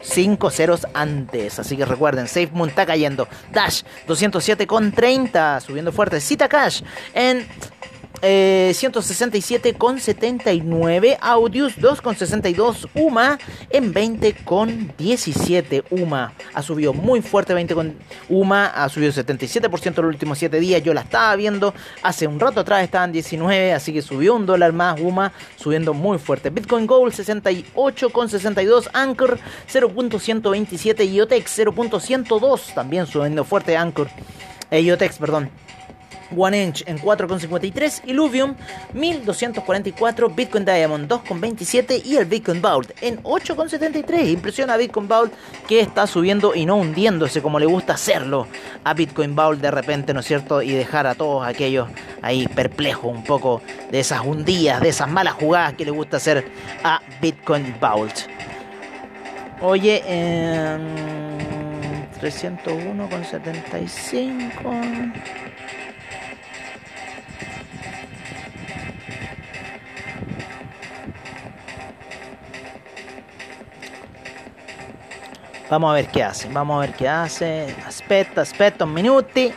5 0.00 0.50
ceros 0.50 0.86
antes. 0.94 1.58
Así 1.58 1.76
que 1.76 1.84
recuerden, 1.84 2.28
SafeMoon 2.28 2.70
está 2.70 2.86
cayendo. 2.86 3.28
Dash 3.52 3.82
207,30, 4.06 5.60
subiendo 5.60 5.90
fuerte. 5.92 6.20
Cita 6.20 6.48
Cash 6.48 6.82
en 7.14 7.46
eh, 8.22 8.72
167,79. 8.74 11.18
Audius 11.20 11.78
2,62. 11.78 12.88
UMA 12.94 13.38
en 13.70 13.94
20,17. 13.94 15.84
UMA 15.90 16.32
ha 16.54 16.62
subido 16.62 16.92
muy 16.92 17.22
fuerte. 17.22 17.54
20 17.54 17.74
con 17.74 17.94
UMA 18.28 18.66
ha 18.66 18.88
subido 18.88 19.12
77% 19.12 19.86
en 19.86 19.94
los 19.94 20.14
últimos 20.14 20.38
7 20.38 20.58
días. 20.60 20.82
Yo 20.82 20.94
la 20.94 21.02
estaba 21.02 21.36
viendo 21.36 21.72
hace 22.02 22.26
un 22.26 22.40
rato 22.40 22.60
atrás. 22.60 22.82
Estaban 22.82 23.12
19. 23.12 23.72
Así 23.72 23.92
que 23.92 24.02
subió 24.02 24.34
un 24.34 24.46
dólar 24.46 24.72
más. 24.72 25.00
UMA 25.00 25.32
subiendo 25.56 25.94
muy 25.94 26.18
fuerte. 26.18 26.50
Bitcoin 26.50 26.86
Gold 26.86 27.14
68,62. 27.14 28.90
Anchor 28.92 29.38
0.127. 29.72 31.08
IOTEX 31.08 31.58
0.102. 31.58 32.74
También 32.74 33.06
subiendo 33.06 33.44
fuerte. 33.44 33.76
Anchor. 33.76 34.08
Eh, 34.70 34.82
IOTEX, 34.82 35.18
perdón. 35.18 35.50
One 36.36 36.62
Inch 36.62 36.82
en 36.86 36.98
4,53, 36.98 38.02
Illuvium 38.06 38.54
1244, 38.92 40.28
Bitcoin 40.28 40.64
Diamond 40.64 41.10
2,27 41.10 42.04
y 42.04 42.16
el 42.16 42.26
Bitcoin 42.26 42.60
Vault 42.60 42.90
en 43.00 43.22
8,73. 43.22 44.30
Impresiona 44.30 44.74
a 44.74 44.76
Bitcoin 44.76 45.08
Vault 45.08 45.32
que 45.66 45.80
está 45.80 46.06
subiendo 46.06 46.54
y 46.54 46.66
no 46.66 46.76
hundiéndose 46.76 47.40
como 47.40 47.58
le 47.58 47.66
gusta 47.66 47.94
hacerlo 47.94 48.46
a 48.84 48.94
Bitcoin 48.94 49.34
Vault 49.34 49.60
de 49.60 49.70
repente, 49.70 50.12
¿no 50.12 50.20
es 50.20 50.26
cierto? 50.26 50.62
Y 50.62 50.72
dejar 50.72 51.06
a 51.06 51.14
todos 51.14 51.46
aquellos 51.46 51.88
ahí 52.22 52.46
perplejos 52.48 53.14
un 53.14 53.24
poco 53.24 53.62
de 53.90 54.00
esas 54.00 54.20
hundidas, 54.20 54.80
de 54.80 54.90
esas 54.90 55.08
malas 55.08 55.34
jugadas 55.34 55.74
que 55.74 55.84
le 55.84 55.90
gusta 55.90 56.18
hacer 56.18 56.44
a 56.84 57.00
Bitcoin 57.20 57.74
Vault. 57.80 58.20
Oye, 59.60 60.02
eh, 60.06 60.78
301,75. 62.20 65.12
Vamos 75.70 75.90
a 75.90 75.94
ver 75.94 76.08
qué 76.08 76.22
hace, 76.22 76.48
vamos 76.48 76.78
a 76.78 76.80
ver 76.80 76.96
qué 76.96 77.06
hace. 77.06 77.74
Aspetta, 77.86 78.40
aspetta 78.40 78.84
un 78.84 78.92
minuti. 78.94 79.52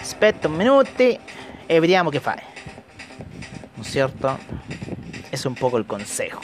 Aspetta 0.00 0.46
un 0.46 0.54
minuti. 0.54 1.18
E 1.66 1.80
vediamo 1.80 2.10
che 2.10 2.20
fa. 2.20 2.36
¿No 3.76 3.82
es 3.82 3.90
cierto? 3.90 4.38
Es 5.32 5.44
un 5.44 5.56
poco 5.56 5.78
el 5.78 5.84
consejo. 5.84 6.40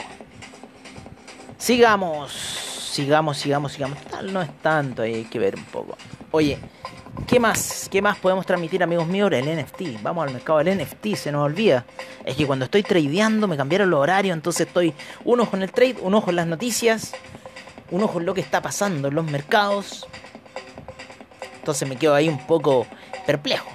Sigamos, 1.57 2.33
sigamos, 2.33 3.37
sigamos, 3.37 3.71
sigamos. 3.71 3.97
Tal 3.99 4.33
no 4.33 4.41
es 4.41 4.49
tanto, 4.61 5.03
hay 5.03 5.23
que 5.23 5.39
ver 5.39 5.55
un 5.55 5.63
poco. 5.63 5.95
Oye, 6.31 6.59
¿qué 7.25 7.39
más? 7.39 7.87
¿Qué 7.89 8.01
más 8.01 8.17
podemos 8.17 8.45
transmitir, 8.45 8.83
amigos 8.83 9.07
míos? 9.07 9.31
El 9.31 9.45
NFT. 9.45 10.01
Vamos 10.01 10.27
al 10.27 10.33
mercado 10.33 10.59
del 10.59 10.77
NFT, 10.77 11.15
se 11.15 11.31
nos 11.31 11.45
olvida. 11.45 11.85
Es 12.25 12.35
que 12.35 12.45
cuando 12.45 12.65
estoy 12.65 12.83
tradeando 12.83 13.47
me 13.47 13.55
cambiaron 13.55 13.89
los 13.89 14.01
horarios, 14.01 14.35
entonces 14.35 14.67
estoy 14.67 14.93
un 15.23 15.39
ojo 15.39 15.55
en 15.55 15.63
el 15.63 15.71
trade, 15.71 15.95
un 16.01 16.15
ojo 16.15 16.31
en 16.31 16.35
las 16.35 16.47
noticias 16.47 17.13
un 17.91 18.03
ojo 18.03 18.19
en 18.19 18.25
lo 18.25 18.33
que 18.33 18.41
está 18.41 18.61
pasando 18.61 19.07
en 19.07 19.15
los 19.15 19.25
mercados. 19.25 20.07
Entonces 21.59 21.87
me 21.87 21.95
quedo 21.95 22.15
ahí 22.15 22.29
un 22.29 22.45
poco 22.45 22.87
perplejo. 23.25 23.69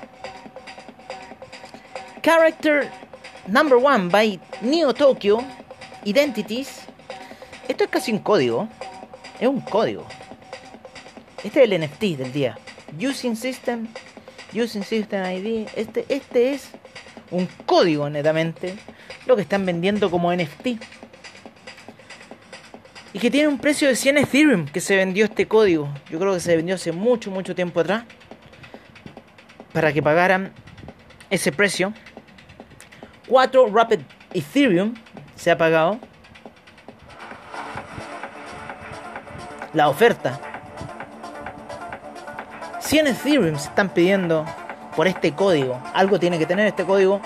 Character 2.23 2.91
Number 3.47 3.79
One 3.79 4.09
by 4.09 4.41
Neo 4.63 4.95
Tokyo 4.95 5.41
Identities. 6.05 6.81
Esto 7.69 7.85
es 7.85 7.91
casi 7.91 8.13
un 8.13 8.19
código. 8.19 8.69
Es 9.41 9.49
un 9.49 9.61
código. 9.61 10.07
Este 11.43 11.63
es 11.63 11.71
el 11.71 11.81
NFT 11.81 12.19
del 12.19 12.33
día. 12.33 12.59
Using 12.99 13.37
System. 13.37 13.89
Using 14.55 14.85
System 14.85 15.25
ID. 15.25 15.69
Este, 15.77 16.07
este 16.09 16.55
es 16.55 16.69
un 17.31 17.47
código 17.67 18.09
netamente. 18.09 18.77
Lo 19.27 19.37
que 19.37 19.43
están 19.43 19.67
vendiendo 19.67 20.11
como 20.11 20.35
NFT. 20.35 20.79
Y 23.15 23.21
que 23.21 23.31
tiene 23.31 23.47
un 23.47 23.59
precio 23.59 23.87
de 23.87 23.95
100 23.95 24.19
Ethereum 24.19 24.67
que 24.67 24.81
se 24.81 24.97
vendió 24.97 25.25
este 25.25 25.47
código. 25.47 25.89
Yo 26.11 26.19
creo 26.19 26.35
que 26.35 26.41
se 26.41 26.57
vendió 26.57 26.75
hace 26.75 26.91
mucho, 26.91 27.31
mucho 27.31 27.55
tiempo 27.55 27.79
atrás. 27.79 28.03
Para 29.73 29.93
que 29.93 30.03
pagaran 30.03 30.53
ese 31.31 31.53
precio. 31.53 31.95
4 33.29 33.69
Rapid 33.73 34.01
Ethereum 34.35 34.95
se 35.37 35.53
ha 35.53 35.57
pagado. 35.57 36.01
La 39.73 39.89
oferta. 39.89 40.41
100 42.81 43.07
Ethereum 43.07 43.57
se 43.57 43.69
están 43.69 43.91
pidiendo 43.91 44.45
por 44.97 45.07
este 45.07 45.33
código. 45.33 45.81
Algo 45.95 46.19
tiene 46.19 46.37
que 46.37 46.47
tener 46.47 46.67
este 46.67 46.85
código 46.85 47.21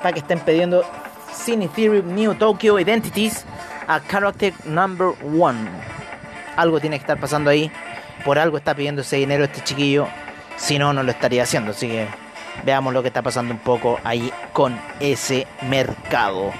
para 0.00 0.12
que 0.12 0.20
estén 0.20 0.38
pidiendo 0.38 0.84
100 1.32 1.62
Ethereum 1.62 2.14
New 2.14 2.36
Tokyo 2.36 2.78
Identities 2.78 3.44
a 3.86 4.00
Character 4.00 4.52
Number 4.64 5.12
One. 5.38 5.68
Algo 6.56 6.80
tiene 6.80 6.96
que 6.98 7.02
estar 7.02 7.18
pasando 7.18 7.50
ahí. 7.50 7.70
Por 8.24 8.38
algo 8.38 8.56
está 8.56 8.74
pidiendo 8.74 9.02
ese 9.02 9.16
dinero 9.16 9.44
este 9.44 9.62
chiquillo. 9.62 10.06
Si 10.56 10.78
no, 10.78 10.92
no 10.92 11.02
lo 11.02 11.10
estaría 11.10 11.42
haciendo. 11.42 11.72
Así 11.72 11.88
que 11.88 12.06
veamos 12.64 12.92
lo 12.92 13.02
que 13.02 13.08
está 13.08 13.22
pasando 13.22 13.52
un 13.52 13.60
poco 13.60 13.98
ahí 14.04 14.32
con 14.52 14.78
ese 15.00 15.46
mercado. 15.62 16.52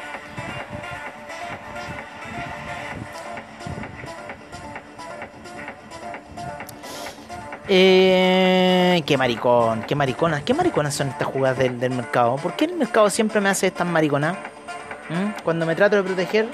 Eh, 7.67 9.03
qué 9.07 9.17
maricón, 9.17 9.85
qué 9.85 9.95
mariconas, 9.95 10.43
qué 10.43 10.53
mariconas 10.53 10.95
son 10.95 11.09
estas 11.09 11.29
jugadas 11.29 11.59
del, 11.59 11.91
mercado. 11.91 12.37
¿Por 12.37 12.55
qué 12.57 12.67
el 12.67 12.75
mercado 12.75 13.09
siempre 13.09 13.41
me 13.41 13.49
hace 13.49 13.69
estas 13.69 13.87
mariconas? 13.87 14.37
¿Mm? 15.09 15.43
Cuando 15.43 15.65
me 15.65 15.75
trato 15.75 15.97
de 15.97 16.03
proteger, 16.03 16.47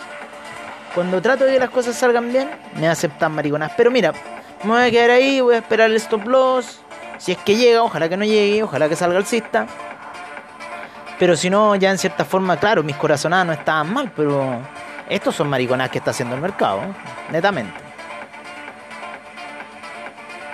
cuando 0.95 1.21
trato 1.23 1.45
de 1.45 1.55
que 1.55 1.59
las 1.59 1.71
cosas 1.71 1.97
salgan 1.97 2.33
bien, 2.33 2.51
me 2.77 2.89
aceptan 2.89 3.33
mariconas. 3.33 3.73
Pero 3.77 3.91
mira, 3.91 4.13
me 4.65 4.71
voy 4.71 4.83
a 4.83 4.91
quedar 4.91 5.11
ahí, 5.11 5.41
voy 5.41 5.55
a 5.55 5.59
esperar 5.59 5.91
el 5.91 5.97
stop 5.97 6.27
loss. 6.27 6.81
Si 7.19 7.33
es 7.33 7.39
que 7.39 7.57
llega, 7.57 7.83
ojalá 7.83 8.09
que 8.09 8.17
no 8.17 8.25
llegue, 8.25 8.63
ojalá 8.63 8.89
que 8.89 8.97
salga 8.97 9.19
alcista. 9.19 9.67
Pero 11.19 11.37
si 11.37 11.51
no, 11.51 11.77
ya 11.77 11.91
en 11.91 11.99
cierta 11.99 12.25
forma, 12.25 12.57
claro, 12.57 12.83
mis 12.83 12.97
corazonadas 12.97 13.47
no 13.47 13.53
estaban 13.53 13.93
mal, 13.93 14.11
pero 14.17 14.59
estos 15.09 15.35
son 15.35 15.51
mariconas 15.51 15.91
que 15.91 15.99
está 15.99 16.13
haciendo 16.13 16.35
el 16.35 16.41
mercado, 16.41 16.81
netamente. 17.31 17.75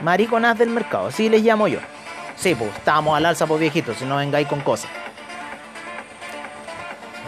Mariconas 0.00 0.58
del 0.58 0.70
mercado, 0.70 1.06
así 1.06 1.28
les 1.28 1.42
llamo 1.42 1.68
yo. 1.68 1.78
Sí, 2.34 2.54
pues 2.54 2.70
estábamos 2.76 3.16
al 3.16 3.26
alza, 3.26 3.46
pues, 3.46 3.60
viejitos, 3.60 3.96
si 3.96 4.04
no 4.04 4.16
vengáis 4.16 4.48
con 4.48 4.60
cosas. 4.60 4.90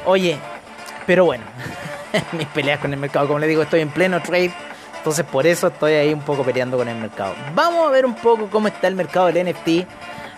Oye, 0.05 0.39
pero 1.07 1.25
bueno, 1.25 1.45
mis 2.33 2.47
peleas 2.49 2.81
con 2.81 2.93
el 2.93 2.99
mercado. 2.99 3.27
Como 3.27 3.39
les 3.39 3.49
digo, 3.49 3.63
estoy 3.63 3.81
en 3.81 3.91
pleno 3.91 4.21
trade. 4.23 4.53
Entonces 4.99 5.25
por 5.25 5.47
eso 5.47 5.69
estoy 5.69 5.93
ahí 5.93 6.13
un 6.13 6.23
poco 6.23 6.43
peleando 6.43 6.77
con 6.77 6.89
el 6.89 6.97
mercado. 6.97 7.35
Vamos 7.55 7.87
a 7.87 7.91
ver 7.91 8.05
un 8.05 8.15
poco 8.15 8.49
cómo 8.51 8.69
está 8.69 8.89
el 8.89 8.95
mercado 8.95 9.33
del 9.33 9.49
NFT 9.49 9.87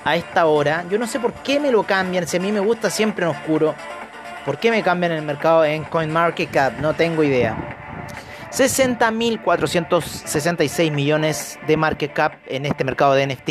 a 0.05 0.17
esta 0.17 0.47
hora. 0.47 0.85
Yo 0.91 0.99
no 0.99 1.07
sé 1.07 1.19
por 1.19 1.33
qué 1.33 1.59
me 1.59 1.71
lo 1.71 1.83
cambian. 1.85 2.27
Si 2.27 2.37
a 2.37 2.41
mí 2.41 2.53
me 2.53 2.61
gusta 2.61 2.91
siempre 2.91 3.25
en 3.25 3.31
oscuro. 3.31 3.75
¿Por 4.45 4.59
qué 4.59 4.71
me 4.71 4.83
cambian 4.83 5.13
el 5.13 5.23
mercado 5.23 5.65
en 5.65 5.85
CoinMarketCap? 5.85 6.79
No 6.81 6.95
tengo 6.95 7.23
idea. 7.23 7.57
60.466 8.51 10.91
millones 10.91 11.59
de 11.67 11.77
market 11.77 12.13
cap 12.13 12.35
en 12.47 12.67
este 12.67 12.85
mercado 12.85 13.15
de 13.15 13.27
NFT. 13.27 13.49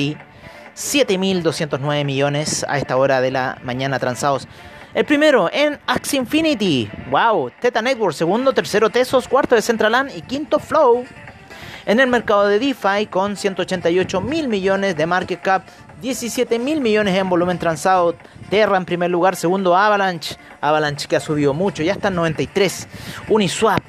7.209 0.75 2.05
millones 2.05 2.65
a 2.67 2.77
esta 2.77 2.97
hora 2.97 3.21
de 3.21 3.31
la 3.31 3.57
mañana 3.63 3.99
transados 3.99 4.47
el 4.93 5.05
primero 5.05 5.49
en 5.53 5.79
Axie 5.85 6.17
Infinity. 6.17 6.89
Wow. 7.11 7.51
Teta 7.59 7.81
Network. 7.81 8.13
Segundo, 8.13 8.53
tercero 8.53 8.89
Tesos. 8.89 9.27
Cuarto 9.27 9.55
de 9.55 9.61
Centraland. 9.61 10.11
Y 10.15 10.21
quinto 10.21 10.59
Flow. 10.59 11.05
En 11.85 11.99
el 11.99 12.07
mercado 12.07 12.47
de 12.47 12.59
DeFi 12.59 13.05
con 13.07 13.37
188 13.37 14.21
mil 14.21 14.47
millones 14.47 14.97
de 14.97 15.05
market 15.05 15.41
cap. 15.41 15.63
17 16.01 16.57
mil 16.57 16.81
millones 16.81 17.15
en 17.15 17.29
volumen 17.29 17.59
transado. 17.59 18.15
Terra 18.49 18.77
en 18.77 18.85
primer 18.85 19.11
lugar. 19.11 19.35
Segundo 19.35 19.75
Avalanche. 19.75 20.37
Avalanche 20.59 21.07
que 21.07 21.15
ha 21.15 21.19
subido 21.19 21.53
mucho. 21.53 21.83
Ya 21.83 21.93
está 21.93 22.07
en 22.07 22.15
93. 22.15 22.87
Uniswap. 23.27 23.81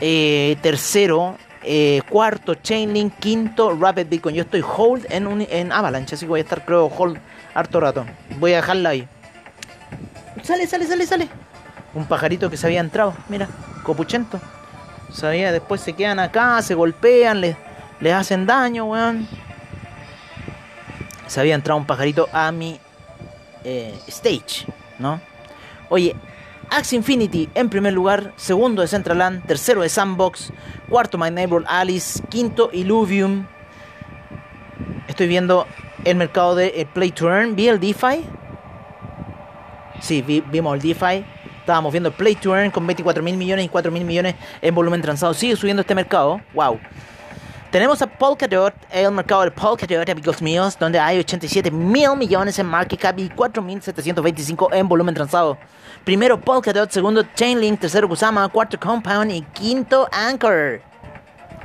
Eh, 0.00 0.56
tercero. 0.62 1.38
Eh, 1.64 2.02
cuarto 2.08 2.54
Chainlink. 2.54 3.14
Quinto 3.18 3.76
Rapid 3.76 4.06
Bitcoin. 4.06 4.36
Yo 4.36 4.42
estoy 4.42 4.62
hold 4.62 5.06
en, 5.10 5.44
en 5.50 5.72
Avalanche. 5.72 6.14
Así 6.14 6.24
que 6.24 6.30
voy 6.30 6.40
a 6.40 6.44
estar 6.44 6.64
creo 6.64 6.86
hold 6.86 7.18
harto 7.52 7.80
rato. 7.80 8.06
Voy 8.38 8.52
a 8.52 8.56
dejarla 8.56 8.90
ahí. 8.90 9.08
Sale, 10.42 10.66
sale, 10.66 10.86
sale, 10.86 11.06
sale. 11.06 11.28
Un 11.94 12.06
pajarito 12.06 12.50
que 12.50 12.56
se 12.56 12.66
había 12.66 12.80
entrado, 12.80 13.14
mira, 13.28 13.48
copuchento. 13.82 14.40
Sabía, 15.10 15.52
después 15.52 15.80
se 15.80 15.94
quedan 15.94 16.18
acá, 16.18 16.60
se 16.62 16.74
golpean, 16.74 17.40
les, 17.40 17.56
les 18.00 18.12
hacen 18.12 18.46
daño, 18.46 18.84
weón. 18.84 19.26
Se 21.26 21.40
había 21.40 21.54
entrado 21.54 21.78
un 21.78 21.86
pajarito 21.86 22.28
a 22.32 22.52
mi 22.52 22.78
eh, 23.64 23.98
stage, 24.08 24.66
¿no? 24.98 25.20
Oye, 25.88 26.14
Axe 26.70 26.96
Infinity 26.96 27.48
en 27.54 27.68
primer 27.68 27.92
lugar, 27.92 28.32
segundo 28.36 28.82
de 28.82 28.88
Centraland, 28.88 29.44
tercero 29.46 29.82
de 29.82 29.88
Sandbox, 29.88 30.52
cuarto 30.88 31.16
My 31.18 31.30
Neighbor 31.30 31.64
Alice, 31.66 32.22
quinto 32.28 32.70
Illuvium. 32.72 33.46
Estoy 35.08 35.28
viendo 35.28 35.66
el 36.04 36.16
mercado 36.16 36.54
de 36.54 36.72
eh, 36.76 36.86
Play 36.86 37.12
to 37.12 37.28
Earn, 37.28 37.56
vi 37.56 37.68
el 37.68 37.80
DeFi, 37.80 38.24
Sí, 40.00 40.22
vimos 40.22 40.74
el 40.74 40.82
DeFi. 40.82 41.24
Estábamos 41.60 41.92
viendo 41.92 42.10
el 42.10 42.14
Play 42.14 42.36
to 42.36 42.56
Earn 42.56 42.70
con 42.70 42.86
24 42.86 43.22
mil 43.22 43.36
millones 43.36 43.64
y 43.64 43.68
4 43.68 43.90
mil 43.90 44.04
millones 44.04 44.36
en 44.62 44.74
volumen 44.74 45.02
transado. 45.02 45.34
Sigue 45.34 45.56
subiendo 45.56 45.80
este 45.80 45.94
mercado. 45.94 46.40
Wow. 46.54 46.78
Tenemos 47.70 48.00
a 48.00 48.06
Polkadot, 48.06 48.72
el 48.90 49.10
mercado 49.10 49.42
de 49.42 49.50
Polkadot, 49.50 50.08
amigos 50.08 50.40
míos, 50.40 50.78
donde 50.78 50.98
hay 50.98 51.18
87 51.18 51.70
mil 51.70 52.16
millones 52.16 52.58
en 52.58 52.66
market 52.66 53.00
cap 53.00 53.18
y 53.18 53.28
4.725 53.28 54.68
en 54.72 54.88
volumen 54.88 55.14
transado. 55.14 55.58
Primero 56.04 56.40
Polkadot, 56.40 56.90
segundo 56.90 57.24
Chainlink, 57.34 57.80
tercero 57.80 58.08
Kusama, 58.08 58.48
cuarto 58.48 58.78
Compound 58.78 59.32
y 59.32 59.42
quinto 59.42 60.08
Anchor. 60.12 60.80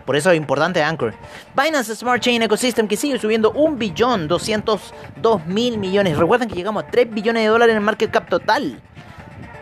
Por 0.05 0.15
eso 0.15 0.31
es 0.31 0.37
importante 0.37 0.81
Anchor. 0.83 1.13
Binance 1.55 1.95
Smart 1.95 2.21
Chain 2.21 2.41
Ecosystem 2.41 2.87
que 2.87 2.97
sigue 2.97 3.19
subiendo 3.19 3.51
1 3.51 3.77
billón 3.77 4.27
202 4.27 5.45
mil 5.45 5.77
millones. 5.77 6.17
Recuerden 6.17 6.49
que 6.49 6.55
llegamos 6.55 6.83
a 6.83 6.87
3 6.87 7.09
billones 7.11 7.43
de 7.43 7.49
dólares 7.49 7.73
en 7.73 7.77
el 7.77 7.83
market 7.83 8.11
cap 8.11 8.29
total. 8.29 8.81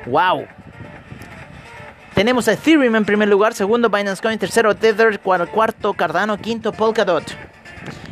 ¡Wow! 0.06 0.46
Tenemos 2.14 2.48
a 2.48 2.54
Ethereum 2.54 2.96
en 2.96 3.06
primer 3.06 3.30
lugar, 3.30 3.54
segundo 3.54 3.90
Binance 3.90 4.22
Coin, 4.22 4.38
tercero 4.38 4.76
Tether, 4.76 5.20
cuarto 5.20 5.94
Cardano, 5.94 6.38
quinto 6.38 6.74
Polkadot. 6.74 7.24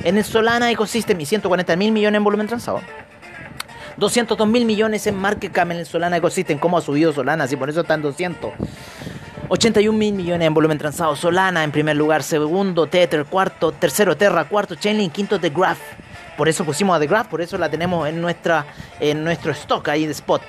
En 0.04 0.18
el 0.18 0.24
Solana 0.24 0.72
Ecosystem 0.72 1.20
y 1.20 1.26
140 1.26 1.76
mil 1.76 1.92
millones 1.92 2.18
en 2.18 2.24
volumen 2.24 2.48
transado. 2.48 2.82
202 3.98 4.48
mil 4.48 4.64
millones 4.66 5.08
en 5.08 5.16
market 5.16 5.52
cap 5.52 5.70
en 5.72 5.78
el 5.78 5.86
Solana 5.86 6.18
Ecosystem. 6.18 6.60
¿Cómo 6.60 6.78
ha 6.78 6.82
subido 6.82 7.12
Solana? 7.12 7.48
Si 7.48 7.58
por 7.58 7.70
eso 7.70 7.82
está 7.82 7.96
en 7.96 8.04
200. 8.04 8.52
81 9.50 9.98
mil 9.98 10.14
millones 10.14 10.46
en 10.46 10.54
volumen 10.54 10.78
transado. 10.78 11.16
Solana 11.16 11.64
en 11.64 11.72
primer 11.72 11.96
lugar, 11.96 12.24
segundo 12.24 12.88
Tether, 12.88 13.26
cuarto, 13.26 13.72
tercero 13.72 14.18
Terra, 14.18 14.46
cuarto 14.46 14.76
Chainlink, 14.76 15.14
quinto 15.14 15.40
The 15.40 15.50
Graph. 15.50 15.80
Por 16.36 16.50
eso 16.50 16.66
pusimos 16.66 16.96
a 16.96 17.00
The 17.00 17.08
Graph, 17.08 17.28
por 17.28 17.42
eso 17.42 17.58
la 17.58 17.70
tenemos 17.70 18.08
en, 18.08 18.22
nuestra, 18.22 18.66
en 19.00 19.24
nuestro 19.24 19.52
stock 19.54 19.88
ahí 19.88 20.06
de 20.06 20.12
spot. 20.12 20.42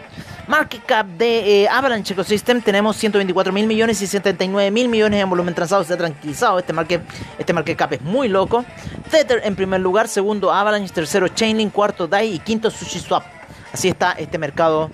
Market 0.49 0.85
cap 0.85 1.07
de 1.07 1.63
eh, 1.63 1.69
Avalanche 1.69 2.13
Ecosystem 2.15 2.61
tenemos 2.61 2.97
124 2.97 3.53
mil 3.53 3.67
millones 3.67 4.01
y 4.03 4.07
79 4.07 4.71
mil 4.71 4.89
millones 4.89 5.23
en 5.23 5.31
volumen 5.31 5.55
transado. 5.55 5.85
Se 5.85 5.95
ha 5.95 5.97
tranquilizado. 5.97 6.59
Este 6.59 6.73
market, 6.73 7.03
este 7.39 7.53
market 7.53 7.77
cap 7.77 7.93
es 7.93 8.03
muy 8.03 8.29
loco. 8.29 8.65
Tether 9.11 9.43
en 9.45 9.55
primer 9.55 9.81
lugar, 9.81 10.09
segundo 10.09 10.53
Avalanche, 10.53 10.93
tercero 10.93 11.29
Chainlink, 11.29 11.73
cuarto 11.73 12.07
DAI 12.09 12.35
y 12.35 12.39
quinto 12.41 12.71
SushiSwap. 12.71 13.25
Así 13.73 13.89
está 13.89 14.13
este 14.13 14.39
mercado 14.39 14.91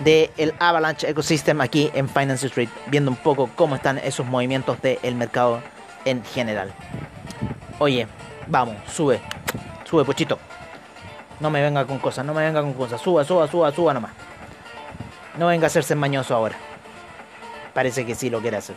del 0.00 0.30
el 0.36 0.54
Avalanche 0.58 1.08
Ecosystem 1.08 1.60
aquí 1.60 1.90
en 1.94 2.08
Finance 2.08 2.46
Street, 2.46 2.68
viendo 2.86 3.10
un 3.10 3.16
poco 3.16 3.50
cómo 3.54 3.76
están 3.76 3.98
esos 3.98 4.26
movimientos 4.26 4.80
del 4.82 5.14
mercado 5.14 5.60
en 6.04 6.24
general. 6.24 6.72
Oye, 7.78 8.06
vamos, 8.46 8.76
sube, 8.90 9.20
sube, 9.84 10.04
pochito. 10.04 10.38
No 11.40 11.50
me 11.50 11.60
venga 11.60 11.84
con 11.84 11.98
cosas, 11.98 12.24
no 12.24 12.32
me 12.32 12.42
venga 12.42 12.62
con 12.62 12.72
cosas. 12.72 13.00
Suba, 13.00 13.24
suba, 13.24 13.46
suba, 13.48 13.70
suba 13.72 13.92
nomás. 13.92 14.12
No 15.36 15.48
venga 15.48 15.64
a 15.64 15.68
hacerse 15.68 15.94
mañoso 15.94 16.34
ahora. 16.34 16.56
Parece 17.74 18.06
que 18.06 18.14
sí 18.14 18.30
lo 18.30 18.40
quiere 18.40 18.56
hacer. 18.56 18.76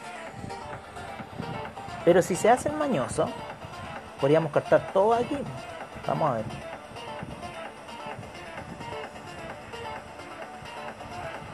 Pero 2.03 2.21
si 2.21 2.35
se 2.35 2.49
hace 2.49 2.69
mañoso, 2.69 3.29
podríamos 4.19 4.51
captar 4.51 4.91
todo 4.91 5.13
aquí. 5.13 5.37
Vamos 6.05 6.31
a 6.31 6.33
ver. 6.33 6.68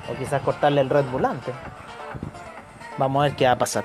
O 0.10 0.16
quizás 0.16 0.42
cortarle 0.42 0.82
el 0.82 0.90
Red 0.90 1.06
Bull. 1.06 1.28
Vamos 2.98 3.22
a 3.22 3.28
ver 3.28 3.36
qué 3.36 3.46
va 3.46 3.52
a 3.52 3.58
pasar. 3.58 3.84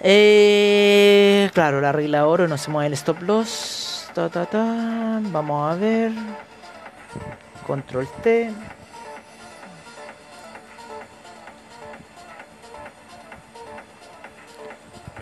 Eh, 0.00 1.50
claro, 1.54 1.80
la 1.80 1.92
regla 1.92 2.26
oro 2.26 2.46
no 2.46 2.56
se 2.56 2.70
mueve 2.70 2.88
el 2.88 2.92
stop 2.94 3.22
loss. 3.22 4.10
Ta, 4.14 4.28
ta, 4.28 4.46
ta. 4.46 5.20
Vamos 5.22 5.72
a 5.72 5.76
ver. 5.76 6.12
Control 7.66 8.08
T. 8.22 8.52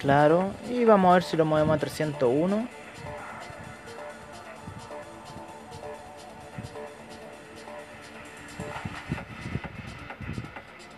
Claro. 0.01 0.53
Y 0.69 0.85
vamos 0.85 1.11
a 1.11 1.15
ver 1.15 1.23
si 1.23 1.37
lo 1.37 1.45
movemos 1.45 1.77
a 1.77 1.81
301. 1.81 2.69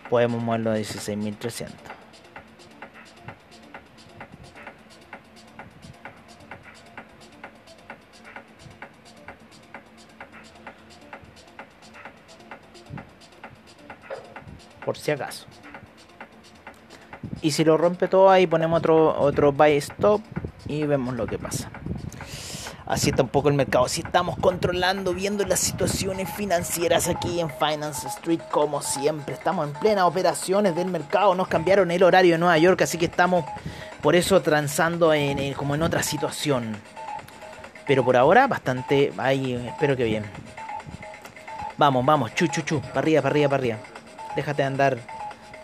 Podemos 0.09 0.41
moverlo 0.41 0.71
a 0.71 0.77
16.300. 0.77 1.69
Por 14.83 14.97
si 14.97 15.11
acaso. 15.11 15.45
Y 17.41 17.51
si 17.51 17.63
lo 17.63 17.77
rompe 17.77 18.07
todo 18.07 18.29
ahí 18.29 18.47
ponemos 18.47 18.79
otro, 18.79 19.19
otro 19.19 19.51
buy 19.51 19.77
stop 19.77 20.21
y 20.67 20.83
vemos 20.85 21.15
lo 21.15 21.27
que 21.27 21.37
pasa. 21.37 21.71
Así 22.89 23.11
está 23.11 23.23
un 23.23 23.29
poco 23.29 23.47
el 23.47 23.55
mercado. 23.55 23.85
Así 23.85 24.01
estamos 24.01 24.37
controlando, 24.37 25.13
viendo 25.13 25.45
las 25.45 25.61
situaciones 25.61 26.29
financieras 26.33 27.07
aquí 27.07 27.39
en 27.39 27.49
Finance 27.49 28.07
Street 28.07 28.41
como 28.51 28.81
siempre. 28.81 29.33
Estamos 29.33 29.67
en 29.67 29.73
plenas 29.73 30.03
operaciones 30.03 30.75
del 30.75 30.87
mercado. 30.87 31.33
Nos 31.35 31.47
cambiaron 31.47 31.91
el 31.91 32.03
horario 32.03 32.33
de 32.33 32.39
Nueva 32.39 32.57
York, 32.57 32.81
así 32.81 32.97
que 32.97 33.05
estamos 33.05 33.45
por 34.01 34.15
eso 34.15 34.41
transando 34.41 35.13
en, 35.13 35.53
como 35.53 35.75
en 35.75 35.83
otra 35.83 36.03
situación. 36.03 36.75
Pero 37.87 38.03
por 38.03 38.17
ahora 38.17 38.47
bastante... 38.47 39.13
Ahí, 39.17 39.53
espero 39.53 39.95
que 39.95 40.03
bien. 40.03 40.25
Vamos, 41.77 42.05
vamos, 42.05 42.35
chu, 42.35 42.47
chu, 42.47 42.61
chu. 42.61 42.81
Para 42.81 42.99
arriba, 42.99 43.21
para 43.21 43.31
arriba, 43.31 43.49
para 43.49 43.61
arriba. 43.61 43.77
Déjate 44.35 44.63
andar 44.63 44.97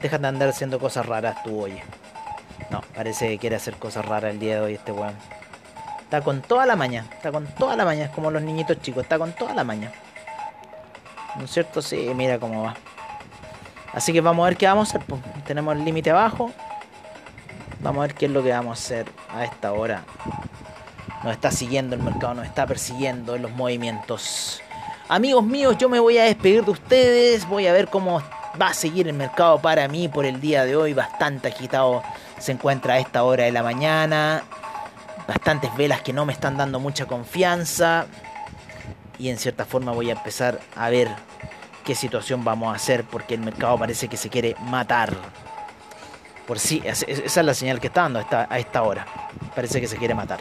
Deja 0.02 0.20
de 0.20 0.28
andar 0.28 0.50
haciendo 0.50 0.78
cosas 0.78 1.06
raras 1.06 1.42
tú, 1.44 1.64
oye. 1.64 1.82
No, 2.70 2.82
parece 2.94 3.28
que 3.28 3.40
quiere 3.40 3.56
hacer 3.56 3.76
cosas 3.78 4.06
raras 4.06 4.32
el 4.32 4.40
día 4.40 4.56
de 4.56 4.62
hoy 4.62 4.74
este 4.76 4.92
weón. 4.92 5.16
Está 6.06 6.22
con 6.22 6.42
toda 6.44 6.68
la 6.68 6.76
maña, 6.76 7.04
está 7.12 7.32
con 7.32 7.48
toda 7.48 7.76
la 7.76 7.84
maña, 7.84 8.06
es 8.06 8.12
como 8.12 8.30
los 8.30 8.42
niñitos 8.42 8.80
chicos, 8.80 9.04
está 9.04 9.18
con 9.18 9.34
toda 9.34 9.56
la 9.56 9.64
maña. 9.64 9.92
¿No 11.36 11.46
es 11.46 11.52
cierto? 11.52 11.82
Sí, 11.82 12.12
mira 12.16 12.40
cómo 12.40 12.64
va. 12.64 12.76
Así 13.92 14.14
que 14.14 14.22
vamos 14.22 14.46
a 14.46 14.50
ver 14.50 14.58
qué 14.58 14.68
vamos 14.68 14.94
a 14.94 14.98
hacer. 14.98 15.08
Tenemos 15.46 15.76
el 15.76 15.84
límite 15.84 16.12
abajo. 16.12 16.52
Vamos 17.80 18.04
a 18.04 18.08
ver 18.08 18.16
qué 18.16 18.28
es 18.28 18.32
lo 18.32 18.44
que 18.44 18.52
vamos 18.52 18.80
a 18.80 18.84
hacer 18.84 19.12
a 19.34 19.44
esta 19.44 19.74
hora. 19.74 20.04
Nos 21.24 21.34
está 21.34 21.50
siguiendo 21.50 21.96
el 21.96 22.04
mercado, 22.04 22.36
nos 22.36 22.46
está 22.46 22.68
persiguiendo 22.68 23.36
en 23.36 23.42
los 23.42 23.52
movimientos. 23.52 24.62
Amigos 25.10 25.44
míos, 25.44 25.76
yo 25.80 25.90
me 25.90 26.00
voy 26.00 26.20
a 26.20 26.26
despedir 26.26 26.64
de 26.64 26.72
ustedes. 26.72 27.48
Voy 27.48 27.66
a 27.68 27.74
ver 27.74 27.88
cómo 27.88 28.22
va 28.62 28.68
a 28.68 28.74
seguir 28.74 29.08
el 29.08 29.14
mercado 29.14 29.60
para 29.60 29.88
mí 29.88 30.08
por 30.08 30.26
el 30.26 30.40
día 30.40 30.66
de 30.66 30.76
hoy 30.76 30.94
bastante 30.94 31.48
agitado. 31.48 32.04
Se 32.38 32.52
encuentra 32.52 32.94
a 32.94 33.00
esta 33.00 33.24
hora 33.24 33.46
de 33.46 33.52
la 33.52 33.64
mañana. 33.64 34.44
Bastantes 35.28 35.76
velas 35.76 36.02
que 36.02 36.14
no 36.14 36.26
me 36.26 36.34
están 36.34 36.58
dando 36.58 36.80
mucha 36.80 37.06
confianza. 37.06 38.06
Y 39.18 39.30
en 39.30 39.38
cierta 39.38 39.66
forma 39.66 39.92
voy 39.92 40.10
a 40.10 40.14
empezar 40.14 40.60
a 40.76 40.90
ver 40.90 41.10
qué 41.84 41.96
situación 41.96 42.44
vamos 42.44 42.74
a 42.74 42.76
hacer 42.76 43.06
porque 43.06 43.36
el 43.36 43.42
mercado 43.42 43.78
parece 43.78 44.08
que 44.08 44.18
se 44.18 44.30
quiere 44.30 44.56
matar. 44.62 45.14
Por 46.46 46.60
sí, 46.60 46.82
esa 46.86 47.06
es 47.08 47.38
la 47.38 47.54
señal 47.54 47.80
que 47.80 47.88
está 47.88 48.02
dando 48.02 48.20
a 48.20 48.60
esta, 48.60 48.84
hora. 48.84 49.06
Parece 49.56 49.82
que 49.82 49.88
se 49.88 49.98
quiere 49.98 50.14
matar. 50.14 50.40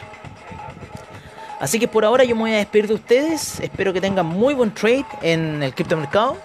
Así 1.59 1.79
que 1.79 1.87
por 1.87 2.05
ahora 2.05 2.23
yo 2.23 2.35
me 2.35 2.41
voy 2.41 2.53
a 2.53 2.57
despedir 2.57 2.87
de 2.87 2.93
ustedes. 2.93 3.59
Espero 3.59 3.91
que 3.93 4.01
tengan 4.01 4.25
muy 4.25 4.53
buen 4.53 4.71
trade 4.71 5.05
en 5.21 5.63
el 5.63 5.73
criptomercado. 5.73 6.37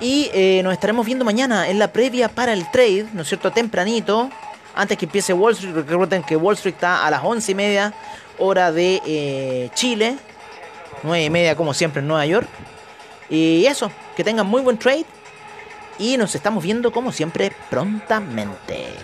Y 0.00 0.30
eh, 0.32 0.60
nos 0.62 0.72
estaremos 0.72 1.04
viendo 1.04 1.24
mañana 1.24 1.68
en 1.68 1.78
la 1.78 1.92
previa 1.92 2.28
para 2.28 2.52
el 2.52 2.70
trade, 2.70 3.06
¿no 3.12 3.22
es 3.22 3.28
cierto? 3.28 3.50
Tempranito, 3.50 4.30
antes 4.76 4.96
que 4.96 5.06
empiece 5.06 5.32
Wall 5.32 5.54
Street. 5.54 5.74
Recuerden 5.74 6.22
que 6.22 6.36
Wall 6.36 6.54
Street 6.54 6.74
está 6.74 7.04
a 7.04 7.10
las 7.10 7.24
once 7.24 7.50
y 7.50 7.54
media, 7.56 7.92
hora 8.38 8.70
de 8.70 9.02
eh, 9.04 9.70
Chile, 9.74 10.16
nueve 11.02 11.24
y 11.24 11.30
media, 11.30 11.56
como 11.56 11.74
siempre, 11.74 12.00
en 12.00 12.06
Nueva 12.06 12.26
York. 12.26 12.46
Y 13.28 13.66
eso, 13.66 13.90
que 14.14 14.22
tengan 14.22 14.46
muy 14.46 14.62
buen 14.62 14.78
trade. 14.78 15.06
Y 15.98 16.18
nos 16.18 16.34
estamos 16.34 16.62
viendo, 16.62 16.92
como 16.92 17.10
siempre, 17.10 17.50
prontamente. 17.70 18.94